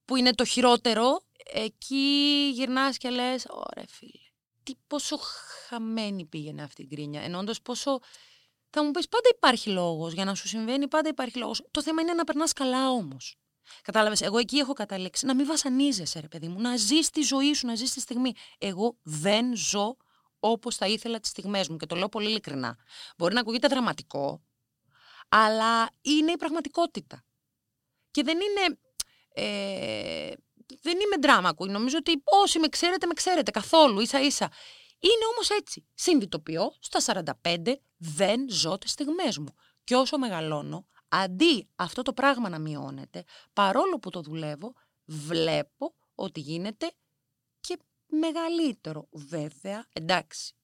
που 0.05 0.17
είναι 0.17 0.33
το 0.33 0.45
χειρότερο 0.45 1.21
εκεί 1.53 2.51
γυρνάς 2.55 2.97
και 2.97 3.11
λες 3.11 3.47
ωραία 3.49 3.87
φίλε 3.89 4.26
τι, 4.67 4.75
πόσο 4.87 5.19
χαμένη 5.67 6.25
πήγαινε 6.25 6.63
αυτή 6.63 6.83
η 6.83 6.87
γκρίνια. 6.87 7.23
Εννοώντας 7.23 7.63
πόσο. 7.63 7.99
Θα 8.71 8.85
μου 8.85 8.91
πεις 8.91 9.09
πάντα 9.09 9.29
υπάρχει 9.37 9.71
λόγος. 9.71 10.13
Για 10.13 10.25
να 10.25 10.35
σου 10.35 10.49
συμβαίνει, 10.49 10.89
πάντα 10.89 11.09
υπάρχει 11.09 11.39
λόγος. 11.39 11.63
Το 11.71 11.83
θέμα 11.83 12.03
είναι 12.03 12.13
να 12.13 12.25
περνάς 12.25 12.53
καλά 12.53 12.91
όμως. 12.91 13.37
Κατάλαβες, 13.83 14.21
εγώ 14.21 14.39
εκεί 14.39 14.57
έχω 14.57 14.73
καταλήξει. 14.73 15.27
Να 15.27 15.35
μην 15.35 15.47
βασανίζεσαι, 15.47 16.21
ρε 16.21 16.29
παιδί 16.29 16.49
μου. 16.49 16.61
Να 16.61 16.77
ζεις 16.77 17.11
τη 17.11 17.23
ζωή 17.23 17.55
σου, 17.55 17.67
να 17.67 17.75
ζεις 17.75 17.93
τη 17.93 18.01
στιγμή. 18.01 18.33
Εγώ 18.59 18.99
δεν 19.03 19.57
ζω 19.57 19.97
όπως 20.39 20.77
θα 20.77 20.87
ήθελα 20.87 21.21
τις 21.21 21.31
στιγμές 21.31 21.69
μου. 21.69 21.77
Και 21.77 21.87
το 21.87 21.97
λέω 21.97 22.09
πολύ 22.09 22.29
ειλικρινά. 22.29 22.77
Μπορεί 23.17 23.35
να 23.35 23.41
ακούγεται 23.41 23.69
δραματικό, 23.69 24.43
αλλά 25.29 25.91
είναι 26.01 26.33
η 26.33 26.37
πραγματικότητα. 26.37 27.25
Και 28.11 28.23
δεν 28.23 28.39
είναι. 28.41 28.79
Ε, 29.39 30.33
δεν 30.81 30.99
είμαι 31.01 31.17
drama 31.21 31.51
queen. 31.57 31.71
Νομίζω 31.71 31.97
ότι 31.97 32.23
όσοι 32.25 32.59
με 32.59 32.69
ξέρετε, 32.69 33.07
με 33.07 33.15
ξέρετε 33.15 33.51
καθόλου, 33.51 34.01
ίσα 34.01 34.21
ίσα. 34.21 34.51
Είναι 34.99 35.27
όμως 35.33 35.51
έτσι. 35.51 35.87
Συνειδητοποιώ, 35.95 36.75
στα 36.79 37.23
45 37.43 37.75
δεν 37.97 38.51
ζω 38.51 38.79
τις 38.79 38.91
στιγμές 38.91 39.39
μου. 39.39 39.55
Και 39.85 39.95
όσο 39.95 40.19
μεγαλώνω, 40.19 40.87
αντί 41.09 41.69
αυτό 41.77 42.03
το 42.03 42.13
πράγμα 42.13 42.49
να 42.49 42.59
μειώνεται, 42.59 43.25
παρόλο 43.53 43.99
που 43.99 44.11
το 44.11 44.21
δουλεύω, 44.21 44.73
βλέπω 45.05 45.95
ότι 46.15 46.41
γίνεται 46.41 46.93
και 47.61 47.79
μεγαλύτερο. 48.07 49.09
Βέβαια, 49.11 49.87
εντάξει, 49.93 50.55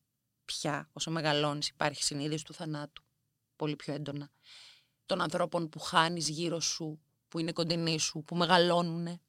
πια 0.44 0.90
όσο 0.92 1.10
μεγαλώνεις 1.10 1.68
υπάρχει 1.68 2.02
συνείδηση 2.02 2.44
του 2.44 2.54
θανάτου. 2.54 3.02
Πολύ 3.56 3.76
πιο 3.76 3.94
έντονα. 3.94 4.30
Των 5.06 5.20
ανθρώπων 5.20 5.68
που 5.68 5.78
χάνεις 5.78 6.28
γύρω 6.28 6.60
σου, 6.60 7.00
που 7.28 7.38
είναι 7.38 7.52
κοντινοί 7.52 7.98
σου, 7.98 8.22
που 8.22 8.36
μεγαλώνουν 8.36 9.20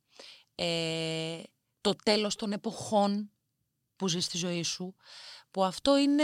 ε, 0.56 1.42
το 1.82 1.96
τέλος 2.04 2.36
των 2.36 2.52
εποχών 2.52 3.32
που 3.96 4.08
ζεις 4.08 4.26
στη 4.26 4.38
ζωή 4.38 4.64
σου, 4.64 4.96
που 5.52 5.64
αυτό 5.64 5.98
είναι 5.98 6.24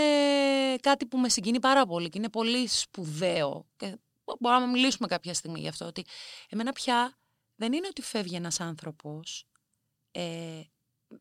κάτι 0.82 1.06
που 1.06 1.18
με 1.18 1.30
συγκινεί 1.30 1.60
πάρα 1.60 1.86
πολύ 1.86 2.10
και 2.10 2.18
είναι 2.18 2.30
πολύ 2.30 2.68
σπουδαίο 2.68 3.68
και 3.78 3.98
μπορούμε 4.40 4.66
να 4.66 4.72
μιλήσουμε 4.72 5.08
κάποια 5.08 5.34
στιγμή 5.34 5.60
γι' 5.60 5.68
αυτό, 5.68 5.86
ότι 5.86 6.06
εμένα 6.50 6.72
πια 6.72 7.18
δεν 7.56 7.74
είναι 7.74 7.88
ότι 7.88 8.02
φεύγει 8.02 8.36
ένας 8.36 8.60
άνθρωπος, 8.60 9.48
ε, 10.12 10.62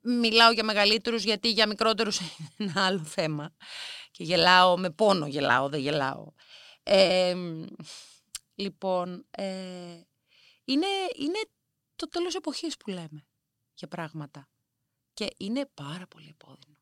μιλάω 0.03 0.53
για 0.53 0.65
μεγαλύτερους 0.65 1.25
γιατί 1.25 1.51
για 1.51 1.67
μικρότερους 1.67 2.21
είναι 2.21 2.49
ένα 2.71 2.87
άλλο 2.87 3.05
θέμα 3.05 3.55
και 4.11 4.25
γελάω 4.25 4.79
με 4.79 4.91
πόνο 4.91 5.27
γελάω, 5.27 5.69
δεν 5.69 5.81
γελάω. 5.81 6.33
Ε, 6.83 7.35
λοιπόν, 8.55 9.27
ε, 9.31 10.01
είναι, 10.65 10.87
είναι 11.17 11.39
το 11.99 12.09
τέλος 12.09 12.35
εποχής 12.35 12.77
που 12.77 12.91
λέμε 12.91 13.27
για 13.75 13.89
πράγματα. 13.89 14.49
Και 15.15 15.29
είναι 15.37 15.71
πάρα 15.75 16.07
πολύ 16.07 16.29
επώδυνο. 16.41 16.77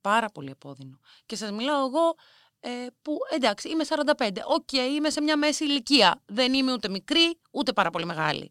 Πάρα 0.00 0.28
πολύ 0.28 0.50
επώδυνο. 0.50 0.98
Και 1.26 1.36
σας 1.36 1.50
μιλάω 1.50 1.86
εγώ 1.86 2.14
ε, 2.60 2.86
που 3.02 3.18
εντάξει 3.30 3.68
είμαι 3.68 3.84
45, 4.16 4.30
οκ, 4.46 4.72
είμαι 4.72 5.10
σε 5.10 5.20
μια 5.20 5.36
μέση 5.36 5.64
ηλικία. 5.64 6.22
Δεν 6.26 6.54
είμαι 6.54 6.72
ούτε 6.72 6.88
μικρή, 6.88 7.38
ούτε 7.50 7.72
πάρα 7.72 7.90
πολύ 7.90 8.04
μεγάλη. 8.04 8.50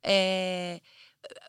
Ε, 0.00 0.76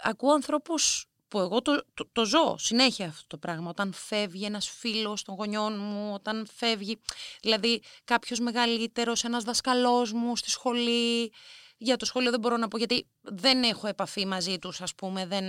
ακούω 0.03 0.33
ανθρώπους 0.33 1.09
που 1.27 1.39
εγώ 1.39 1.61
το, 1.61 1.85
το, 2.11 2.25
ζω 2.25 2.55
συνέχεια 2.57 3.07
αυτό 3.07 3.27
το 3.27 3.37
πράγμα. 3.37 3.69
Όταν 3.69 3.93
φεύγει 3.93 4.45
ένας 4.45 4.69
φίλος 4.69 5.23
των 5.23 5.35
γονιών 5.35 5.79
μου, 5.79 6.13
όταν 6.13 6.47
φεύγει 6.55 6.99
δηλαδή 7.41 7.81
κάποιος 8.03 8.39
μεγαλύτερος, 8.39 9.23
ένας 9.23 9.43
δάσκαλός 9.43 10.11
μου 10.11 10.35
στη 10.35 10.49
σχολή. 10.49 11.31
Για 11.81 11.97
το 11.97 12.05
σχολείο 12.05 12.31
δεν 12.31 12.39
μπορώ 12.39 12.57
να 12.57 12.67
πω 12.67 12.77
γιατί 12.77 13.09
δεν 13.21 13.63
έχω 13.63 13.87
επαφή 13.87 14.25
μαζί 14.25 14.59
τους 14.59 14.81
ας 14.81 14.95
πούμε. 14.95 15.25
Δεν... 15.25 15.45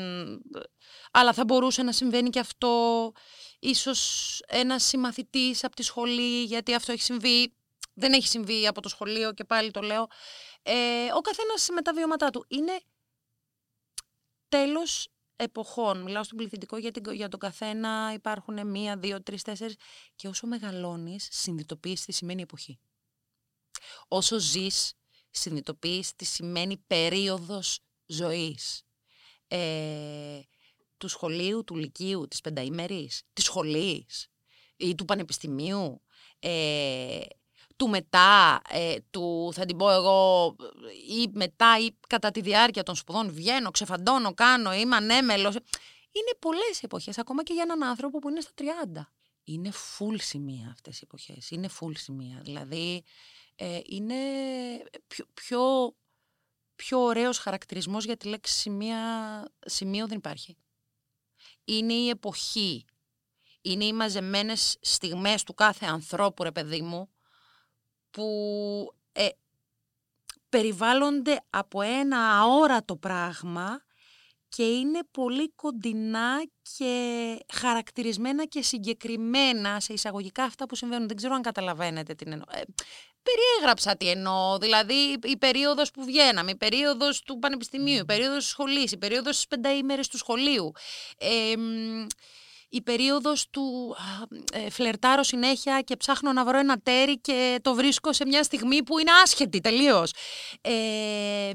Αλλά 1.11 1.33
θα 1.33 1.45
μπορούσε 1.45 1.83
να 1.83 1.93
συμβαίνει 1.93 2.31
και 2.31 2.39
αυτό. 2.39 3.13
Ίσως 3.59 4.41
ένας 4.47 4.85
συμμαθητής 4.85 5.65
από 5.65 5.77
τη 5.77 5.83
σχολή 5.83 6.45
γιατί 6.45 6.75
αυτό 6.75 6.93
έχει 6.93 7.03
συμβεί. 7.03 7.55
Δεν 7.95 8.13
έχει 8.13 8.29
συμβεί 8.29 8.67
από 8.67 8.81
το 8.81 8.89
σχολείο 8.89 9.33
και 9.33 9.45
πάλι 9.45 9.71
το 9.71 9.81
λέω. 9.81 10.07
Ε, 10.63 11.13
ο 11.17 11.21
καθένας 11.21 11.69
με 11.69 11.83
τα 11.83 11.93
βιώματά 11.93 12.31
του. 12.31 12.45
Είναι 12.49 12.81
τέλος 14.49 15.09
εποχών. 15.37 16.03
Μιλάω 16.03 16.25
στον 16.25 16.37
πληθυντικό 16.37 16.77
γιατί 16.77 17.15
για 17.15 17.29
τον 17.29 17.41
καθένα 17.41 18.13
υπάρχουν 18.15 18.67
μία, 18.67 18.97
δύο, 18.97 19.23
τρεις, 19.23 19.43
τέσσερις. 19.43 19.77
Και 20.15 20.29
όσο 20.29 20.47
μεγαλώνεις, 20.47 21.29
συνειδητοποιείς 21.31 22.05
τι 22.05 22.13
σημαίνει 22.13 22.43
εποχή. 22.43 22.81
Όσο 24.09 24.39
ζεις, 24.39 24.95
συνειδητοποιείς 25.31 26.17
τι 26.17 26.25
σημαίνει 26.25 26.77
περίοδος 26.87 27.81
ζωής. 28.07 28.83
Ε, 29.49 30.41
του 30.99 31.09
σχολείου, 31.09 31.65
του 31.65 31.77
λυκείου, 31.77 32.29
της 32.29 32.41
πενταήμερης, 32.41 33.23
της 33.33 33.45
σχολής 33.45 34.29
ή 34.77 34.95
του 34.95 35.05
πανεπιστημίου. 35.05 36.03
Ε, 36.39 37.21
του 37.77 37.89
μετά, 37.89 38.61
ε, 38.69 38.97
του 39.11 39.51
θα 39.53 39.65
την 39.65 39.77
πω 39.77 39.91
εγώ, 39.91 40.57
ή 41.09 41.29
μετά 41.33 41.79
ή 41.79 41.91
κατά 42.09 42.31
τη 42.31 42.41
διάρκεια 42.41 42.83
των 42.83 42.95
σπουδών 42.95 43.33
βγαίνω, 43.33 43.71
ξεφαντώνω, 43.71 44.35
κάνω, 44.35 44.75
είμαι 44.75 44.97
ανέμελος. 44.97 45.55
Είναι 46.13 46.37
πολλές 46.39 46.83
εποχές, 46.83 47.19
ακόμα 47.19 47.43
και 47.43 47.53
για 47.53 47.63
έναν 47.63 47.83
άνθρωπο 47.83 48.19
που 48.19 48.29
είναι 48.29 48.41
στα 48.41 48.51
30. 48.55 49.13
Είναι 49.45 49.73
full 49.73 50.17
σημεία 50.19 50.69
αυτές 50.73 50.97
οι 50.97 51.01
εποχές, 51.03 51.51
είναι 51.51 51.69
full 51.81 51.93
σημεία. 51.97 52.41
Δηλαδή, 52.45 53.03
ε, 53.63 53.81
είναι 53.85 54.15
πιο, 55.07 55.27
πιο, 55.35 55.95
πιο 56.75 56.99
ωραίος 56.99 57.39
χαρακτηρισμός 57.39 58.05
για 58.05 58.17
τη 58.17 58.29
λέξη 58.29 58.59
σημεία, 58.59 58.99
σημείο 59.67 60.07
δεν 60.07 60.17
υπάρχει. 60.17 60.57
Είναι 61.65 61.93
η 61.93 62.09
εποχή, 62.09 62.85
είναι 63.61 63.85
οι 63.85 63.93
μαζεμένες 63.93 64.77
στιγμές 64.81 65.43
του 65.43 65.55
κάθε 65.55 65.87
ανθρώπου, 65.87 66.43
ρε 66.43 66.53
παιδί 66.53 66.83
μου, 66.83 67.11
που 68.11 68.95
ε, 69.13 69.29
περιβάλλονται 70.49 71.41
από 71.51 71.81
ένα 71.81 72.39
αόρατο 72.39 72.97
πράγμα 72.97 73.83
και 74.49 74.63
είναι 74.63 75.01
πολύ 75.11 75.51
κοντινά 75.51 76.47
και 76.77 77.39
χαρακτηρισμένα 77.53 78.45
και 78.45 78.63
συγκεκριμένα 78.63 79.81
σε 79.81 79.93
εισαγωγικά 79.93 80.45
αυτά 80.45 80.67
που 80.67 80.75
συμβαίνουν. 80.75 81.09
Δεν 81.09 81.17
ξέρω 81.17 81.35
αν 81.35 81.43
καταλαβαίνετε 81.43 82.15
τι 82.15 82.31
εννοώ. 82.31 82.45
Ε, 82.51 82.63
περιέγραψα 83.23 83.97
τι 83.97 84.09
εννοώ. 84.09 84.59
Δηλαδή 84.59 85.19
η 85.23 85.37
περίοδος 85.37 85.91
που 85.91 86.05
βγαίναμε, 86.05 86.51
η 86.51 86.57
περίοδος 86.57 87.23
του 87.23 87.39
πανεπιστημίου, 87.39 87.99
η 87.99 88.05
περίοδος 88.05 88.39
της 88.39 88.49
σχολής, 88.49 88.93
η 88.93 88.99
περίοδος 88.99 89.37
της 89.37 89.47
πενταήμερες 89.47 90.09
του 90.09 90.17
σχολείου. 90.17 90.73
Ε, 91.19 91.55
η 92.73 92.83
περίοδος 92.83 93.51
του 93.51 93.97
ε, 94.53 94.71
φλερτάρω 94.71 95.23
συνέχεια 95.23 95.81
και 95.81 95.97
ψάχνω 95.97 96.33
να 96.33 96.45
βρω 96.45 96.59
ένα 96.59 96.81
τέρι 96.81 97.21
και 97.21 97.59
το 97.63 97.75
βρίσκω 97.75 98.13
σε 98.13 98.27
μια 98.27 98.43
στιγμή 98.43 98.83
που 98.83 98.99
είναι 98.99 99.11
άσχετη 99.23 99.61
τελείως. 99.61 100.13
Ε, 100.61 101.53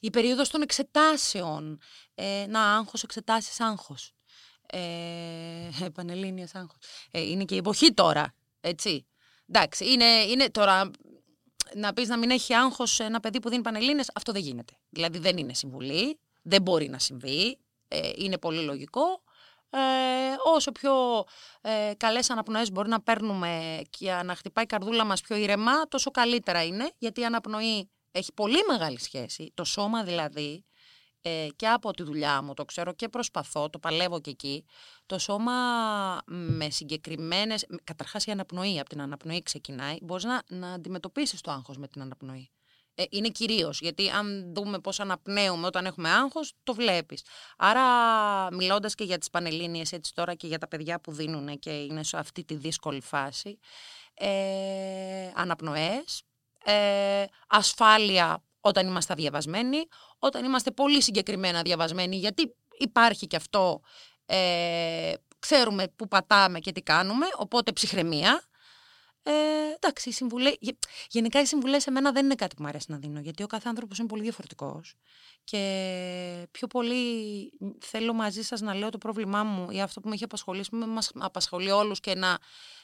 η 0.00 0.10
περίοδος 0.10 0.48
των 0.48 0.62
εξετάσεων. 0.62 1.80
Ε, 2.14 2.46
να, 2.48 2.76
άγχος, 2.76 3.02
εξετάσεις, 3.02 3.60
άγχος. 3.60 4.12
Ε, 4.66 4.78
Πανελλήνιας 5.94 6.54
άγχος. 6.54 6.78
Ε, 7.10 7.20
είναι 7.20 7.44
και 7.44 7.54
η 7.54 7.58
εποχή 7.58 7.94
τώρα, 7.94 8.34
έτσι. 8.60 9.06
Εντάξει, 9.54 9.92
είναι, 9.92 10.04
είναι 10.04 10.50
τώρα 10.50 10.90
να 11.74 11.92
πεις 11.92 12.08
να 12.08 12.18
μην 12.18 12.30
έχει 12.30 12.54
άγχος 12.54 13.00
ένα 13.00 13.20
παιδί 13.20 13.40
που 13.40 13.48
δίνει 13.48 13.62
πανελλήνες, 13.62 14.10
αυτό 14.14 14.32
δεν 14.32 14.42
γίνεται. 14.42 14.72
Δηλαδή 14.88 15.18
δεν 15.18 15.36
είναι 15.36 15.54
συμβουλή, 15.54 16.18
δεν 16.42 16.62
μπορεί 16.62 16.88
να 16.88 16.98
συμβεί, 16.98 17.58
ε, 17.88 18.10
είναι 18.16 18.38
πολύ 18.38 18.60
λογικό 18.62 19.22
ε, 19.70 19.78
όσο 20.44 20.72
πιο 20.72 20.92
ε, 21.60 21.92
καλές 21.96 22.30
αναπνοές 22.30 22.72
μπορεί 22.72 22.88
να 22.88 23.00
παίρνουμε 23.00 23.80
και 23.90 24.12
να 24.24 24.34
χτυπάει 24.34 24.64
η 24.64 24.66
καρδούλα 24.66 25.04
μας 25.04 25.20
πιο 25.20 25.36
ήρεμα, 25.36 25.88
τόσο 25.88 26.10
καλύτερα 26.10 26.64
είναι, 26.64 26.90
γιατί 26.98 27.20
η 27.20 27.24
αναπνοή 27.24 27.90
έχει 28.12 28.32
πολύ 28.32 28.58
μεγάλη 28.68 29.00
σχέση. 29.00 29.52
Το 29.54 29.64
σώμα 29.64 30.02
δηλαδή, 30.02 30.64
ε, 31.22 31.46
και 31.56 31.68
από 31.68 31.92
τη 31.92 32.02
δουλειά 32.02 32.42
μου 32.42 32.54
το 32.54 32.64
ξέρω 32.64 32.92
και 32.92 33.08
προσπαθώ, 33.08 33.70
το 33.70 33.78
παλεύω 33.78 34.20
και 34.20 34.30
εκεί, 34.30 34.64
το 35.06 35.18
σώμα 35.18 35.52
με 36.26 36.70
συγκεκριμένες, 36.70 37.66
καταρχάς 37.84 38.24
η 38.24 38.30
αναπνοή, 38.30 38.80
από 38.80 38.88
την 38.88 39.00
αναπνοή 39.00 39.42
ξεκινάει, 39.42 39.96
μπορείς 40.02 40.24
να, 40.24 40.42
να 40.48 40.72
αντιμετωπίσεις 40.72 41.40
το 41.40 41.50
άγχος 41.50 41.76
με 41.78 41.88
την 41.88 42.00
αναπνοή. 42.00 42.50
Ε, 42.94 43.04
είναι 43.10 43.28
κυρίως. 43.28 43.80
Γιατί 43.80 44.10
αν 44.10 44.54
δούμε 44.54 44.78
πώς 44.78 45.00
αναπνέουμε 45.00 45.66
όταν 45.66 45.86
έχουμε 45.86 46.10
άγχος, 46.10 46.54
το 46.62 46.74
βλέπεις. 46.74 47.24
Άρα, 47.56 47.82
μιλώντας 48.54 48.94
και 48.94 49.04
για 49.04 49.18
τις 49.18 49.30
πανελίνε 49.30 49.78
έτσι 49.90 50.14
τώρα 50.14 50.34
και 50.34 50.46
για 50.46 50.58
τα 50.58 50.68
παιδιά 50.68 51.00
που 51.00 51.12
δίνουν 51.12 51.58
και 51.58 51.70
είναι 51.70 52.02
σε 52.02 52.16
αυτή 52.16 52.44
τη 52.44 52.54
δύσκολη 52.54 53.00
φάση, 53.00 53.58
ε, 54.14 55.30
αναπνοές, 55.34 56.22
ε, 56.64 57.24
ασφάλεια 57.48 58.42
όταν 58.64 58.86
είμαστε 58.86 59.14
διαβασμένοι, 59.14 59.86
όταν 60.18 60.44
είμαστε 60.44 60.70
πολύ 60.70 61.02
συγκεκριμένα 61.02 61.62
διαβασμένοι, 61.62 62.16
γιατί 62.16 62.54
υπάρχει 62.78 63.26
και 63.26 63.36
αυτό, 63.36 63.80
ε, 64.26 65.12
ξέρουμε 65.38 65.88
που 65.96 66.08
πατάμε 66.08 66.58
και 66.58 66.72
τι 66.72 66.82
κάνουμε, 66.82 67.26
οπότε 67.36 67.72
ψυχραιμία, 67.72 68.42
ε, 69.22 69.32
εντάξει, 69.74 70.08
οι 70.08 70.12
συμβουλέ. 70.12 70.52
Γενικά 71.08 71.40
οι 71.40 71.46
συμβουλές 71.46 71.82
σε 71.82 71.90
μένα 71.90 72.12
δεν 72.12 72.24
είναι 72.24 72.34
κάτι 72.34 72.54
που 72.56 72.62
μου 72.62 72.68
αρέσει 72.68 72.86
να 72.90 72.96
δίνω, 72.96 73.20
γιατί 73.20 73.42
ο 73.42 73.46
κάθε 73.46 73.68
άνθρωπος 73.68 73.98
είναι 73.98 74.08
πολύ 74.08 74.22
διαφορετικός. 74.22 74.94
Και 75.44 76.48
πιο 76.50 76.66
πολύ 76.66 77.04
θέλω 77.80 78.12
μαζί 78.12 78.42
σας 78.42 78.60
να 78.60 78.74
λέω 78.74 78.88
το 78.88 78.98
πρόβλημά 78.98 79.42
μου 79.44 79.70
ή 79.70 79.80
αυτό 79.80 80.00
που 80.00 80.08
με 80.08 80.14
έχει 80.14 80.24
απασχολήσει, 80.24 80.70
που 80.70 80.76
με 80.76 81.00
απασχολεί 81.14 81.70
όλους 81.70 82.00
και 82.00 82.14
να, 82.14 82.38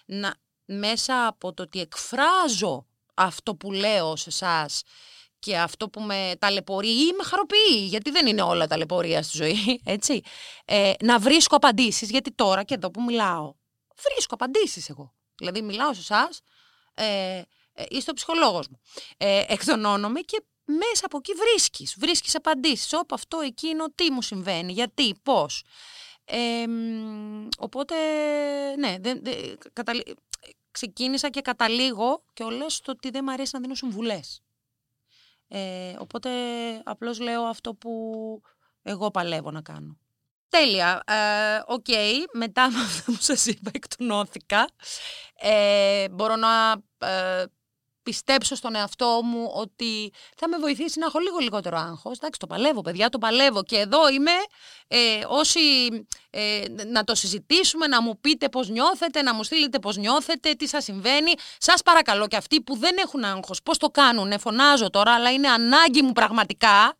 να 0.07 0.35
μέσα 0.64 1.27
από 1.27 1.53
το 1.53 1.62
ότι 1.62 1.81
εκφράζω 1.81 2.87
αυτό 3.14 3.55
που 3.55 3.73
λέω 3.73 4.17
σε 4.17 4.29
εσάς 4.29 4.83
και 5.38 5.59
αυτό 5.59 5.88
που 5.88 6.01
με 6.01 6.33
ταλαιπωρεί 6.38 6.88
ή 6.88 7.12
με 7.16 7.22
χαροποιεί, 7.24 7.87
γιατί 7.88 8.11
δεν 8.11 8.27
είναι 8.27 8.42
όλα 8.42 8.66
ταλαιπωρία 8.66 9.22
στη 9.22 9.37
ζωή, 9.37 9.81
έτσι. 9.85 10.20
Ε, 10.64 10.92
να 11.01 11.18
βρίσκω 11.18 11.57
απαντήσεις, 11.57 12.11
γιατί 12.11 12.33
τώρα 12.33 12.62
και 12.62 12.74
εδώ 12.74 12.90
που 12.90 13.03
μιλάω, 13.03 13.55
βρίσκω 14.12 14.35
απαντήσεις 14.35 14.88
εγώ. 14.88 15.14
Δηλαδή, 15.35 15.62
μιλάω 15.62 15.94
σε 15.94 16.01
εσάς, 16.01 16.40
ε, 16.94 17.42
ε, 17.72 17.85
είστε 17.88 18.11
ο 18.11 18.14
ψυχολόγος 18.14 18.68
μου. 18.68 18.81
Ε, 19.16 19.44
εκδονώνομαι 19.48 20.20
και 20.20 20.42
μέσα 20.64 21.03
από 21.07 21.16
εκεί 21.16 21.33
βρίσκεις. 21.33 21.94
Βρίσκεις 21.98 22.35
απαντήσεις. 22.35 22.92
Όπου 22.92 23.14
αυτό, 23.14 23.40
εκείνο, 23.40 23.87
τι 23.94 24.11
μου 24.11 24.22
συμβαίνει, 24.22 24.72
γιατί, 24.72 25.14
πώς. 25.22 25.64
Ε, 26.24 26.64
οπότε, 27.59 27.94
ναι, 28.77 28.96
δεν, 29.01 29.22
ξεκίνησα 30.70 31.31
και 31.31 31.40
καταλήγω 31.40 32.24
κιόλας 32.33 32.75
στο 32.74 32.92
ότι 32.92 33.11
δεν 33.11 33.24
μου 33.24 33.33
αρέσει 33.33 33.51
να 33.55 33.61
δίνω 33.61 33.74
συμβουλές. 33.74 34.42
Ε, 35.49 35.95
οπότε 35.99 36.31
απλώς 36.85 37.21
λέω 37.21 37.43
αυτό 37.43 37.75
που 37.75 37.93
εγώ 38.83 39.11
παλεύω 39.11 39.51
να 39.51 39.63
κάνω. 39.63 39.99
Τέλεια. 40.49 41.03
Ε, 41.07 41.63
οκ. 41.67 41.87
Μετά 42.33 42.65
από 42.69 42.77
αυτό 42.79 43.13
που 43.13 43.19
σας 43.21 43.47
είπα, 43.47 43.71
εκτονώθηκα. 43.75 44.69
Ε, 45.41 46.09
μπορώ 46.09 46.37
να 46.37 46.73
ε, 46.99 47.45
πιστέψω 48.09 48.55
στον 48.55 48.75
εαυτό 48.75 49.21
μου 49.25 49.51
ότι 49.55 50.12
θα 50.37 50.49
με 50.49 50.59
βοηθήσει 50.59 50.99
να 50.99 51.07
έχω 51.07 51.18
λίγο 51.18 51.38
λιγότερο 51.38 51.77
άγχος. 51.79 52.16
Εντάξει, 52.16 52.38
το 52.38 52.47
παλεύω, 52.47 52.81
παιδιά, 52.81 53.09
το 53.09 53.18
παλεύω. 53.18 53.62
Και 53.62 53.77
εδώ 53.77 54.09
είμαι 54.09 54.31
ε, 54.88 54.99
όσοι 55.27 55.61
ε, 56.31 56.62
να 56.87 57.05
το 57.05 57.14
συζητήσουμε, 57.14 57.87
να 57.87 58.03
μου 58.03 58.21
πείτε 58.21 58.49
πώς 58.49 58.68
νιώθετε, 58.68 59.23
να 59.23 59.35
μου 59.35 59.44
στείλετε 59.44 59.79
πώς 59.79 59.97
νιώθετε, 59.97 60.53
τι 60.53 60.68
σας 60.68 60.85
συμβαίνει. 60.85 61.33
Σας 61.59 61.83
παρακαλώ 61.83 62.27
και 62.27 62.37
αυτοί 62.37 62.61
που 62.61 62.77
δεν 62.77 62.97
έχουν 62.97 63.25
άγχος, 63.25 63.62
πώς 63.62 63.79
το 63.79 63.88
κάνουν, 63.88 64.38
φωνάζω 64.40 64.90
τώρα, 64.90 65.14
αλλά 65.14 65.33
είναι 65.33 65.49
ανάγκη 65.49 66.03
μου 66.03 66.12
πραγματικά. 66.12 66.97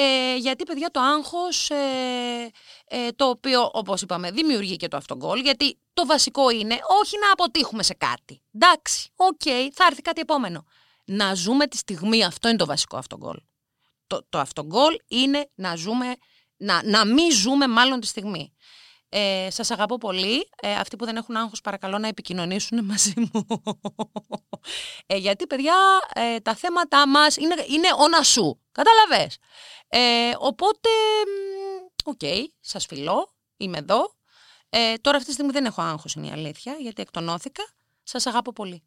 Ε, 0.00 0.36
γιατί, 0.36 0.64
παιδιά, 0.64 0.90
το 0.90 1.00
άγχος, 1.00 1.70
ε, 1.70 2.50
ε, 2.88 3.10
το 3.12 3.24
οποίο, 3.28 3.70
όπως 3.72 4.02
είπαμε, 4.02 4.30
δημιουργεί 4.30 4.76
και 4.76 4.88
το 4.88 4.96
αυτογκόλ, 4.96 5.40
γιατί 5.40 5.78
το 5.92 6.06
βασικό 6.06 6.50
είναι 6.50 6.78
όχι 7.00 7.16
να 7.18 7.32
αποτύχουμε 7.32 7.82
σε 7.82 7.94
κάτι. 7.94 8.42
Εντάξει, 8.54 9.10
OK, 9.16 9.40
okay, 9.44 9.68
θα 9.72 9.84
έρθει 9.84 10.02
κάτι 10.02 10.20
επόμενο. 10.20 10.64
Να 11.04 11.34
ζούμε 11.34 11.66
τη 11.66 11.76
στιγμή, 11.76 12.24
αυτό 12.24 12.48
είναι 12.48 12.56
το 12.56 12.66
βασικό 12.66 12.96
αυτογκόλ. 12.96 13.36
το, 14.06 14.26
το 14.28 14.38
αυτογκόλ 14.38 14.96
είναι 15.08 15.50
να 15.54 15.74
ζούμε, 15.76 16.16
να, 16.56 16.82
να 16.84 17.04
μην 17.04 17.32
ζούμε 17.32 17.66
μάλλον 17.66 18.00
τη 18.00 18.06
στιγμή. 18.06 18.52
Ε, 19.08 19.48
σας 19.50 19.70
αγαπώ 19.70 19.98
πολύ. 19.98 20.48
Ε, 20.62 20.74
αυτοί 20.74 20.96
που 20.96 21.04
δεν 21.04 21.16
έχουν 21.16 21.36
άγχος 21.36 21.60
παρακαλώ 21.60 21.98
να 21.98 22.08
επικοινωνήσουν 22.08 22.84
μαζί 22.90 23.12
μου. 23.16 23.46
Ε, 25.06 25.16
γιατί 25.16 25.46
παιδιά 25.46 25.74
ε, 26.14 26.40
τα 26.40 26.54
θέματα 26.54 27.08
μας 27.08 27.36
είναι, 27.36 27.54
είναι 27.68 27.88
Ω 27.98 28.06
να 28.06 28.22
σου. 28.22 28.60
Κατάλαβες; 28.72 29.38
Ε, 29.88 30.30
οπότε, 30.38 30.88
OK, 32.04 32.18
okay, 32.22 32.42
σας 32.60 32.86
φιλώ. 32.86 33.34
Είμαι 33.56 33.78
εδώ. 33.78 34.16
Ε, 34.70 34.94
τώρα 34.94 35.16
αυτή 35.16 35.28
τη 35.28 35.34
στιγμή 35.34 35.52
δεν 35.52 35.64
έχω 35.64 35.82
άγχος 35.82 36.14
είναι 36.14 36.26
η 36.26 36.30
αλήθεια 36.30 36.76
γιατί 36.80 37.02
εκτονώθηκα. 37.02 37.62
Σας 38.02 38.26
αγαπώ 38.26 38.52
πολύ. 38.52 38.82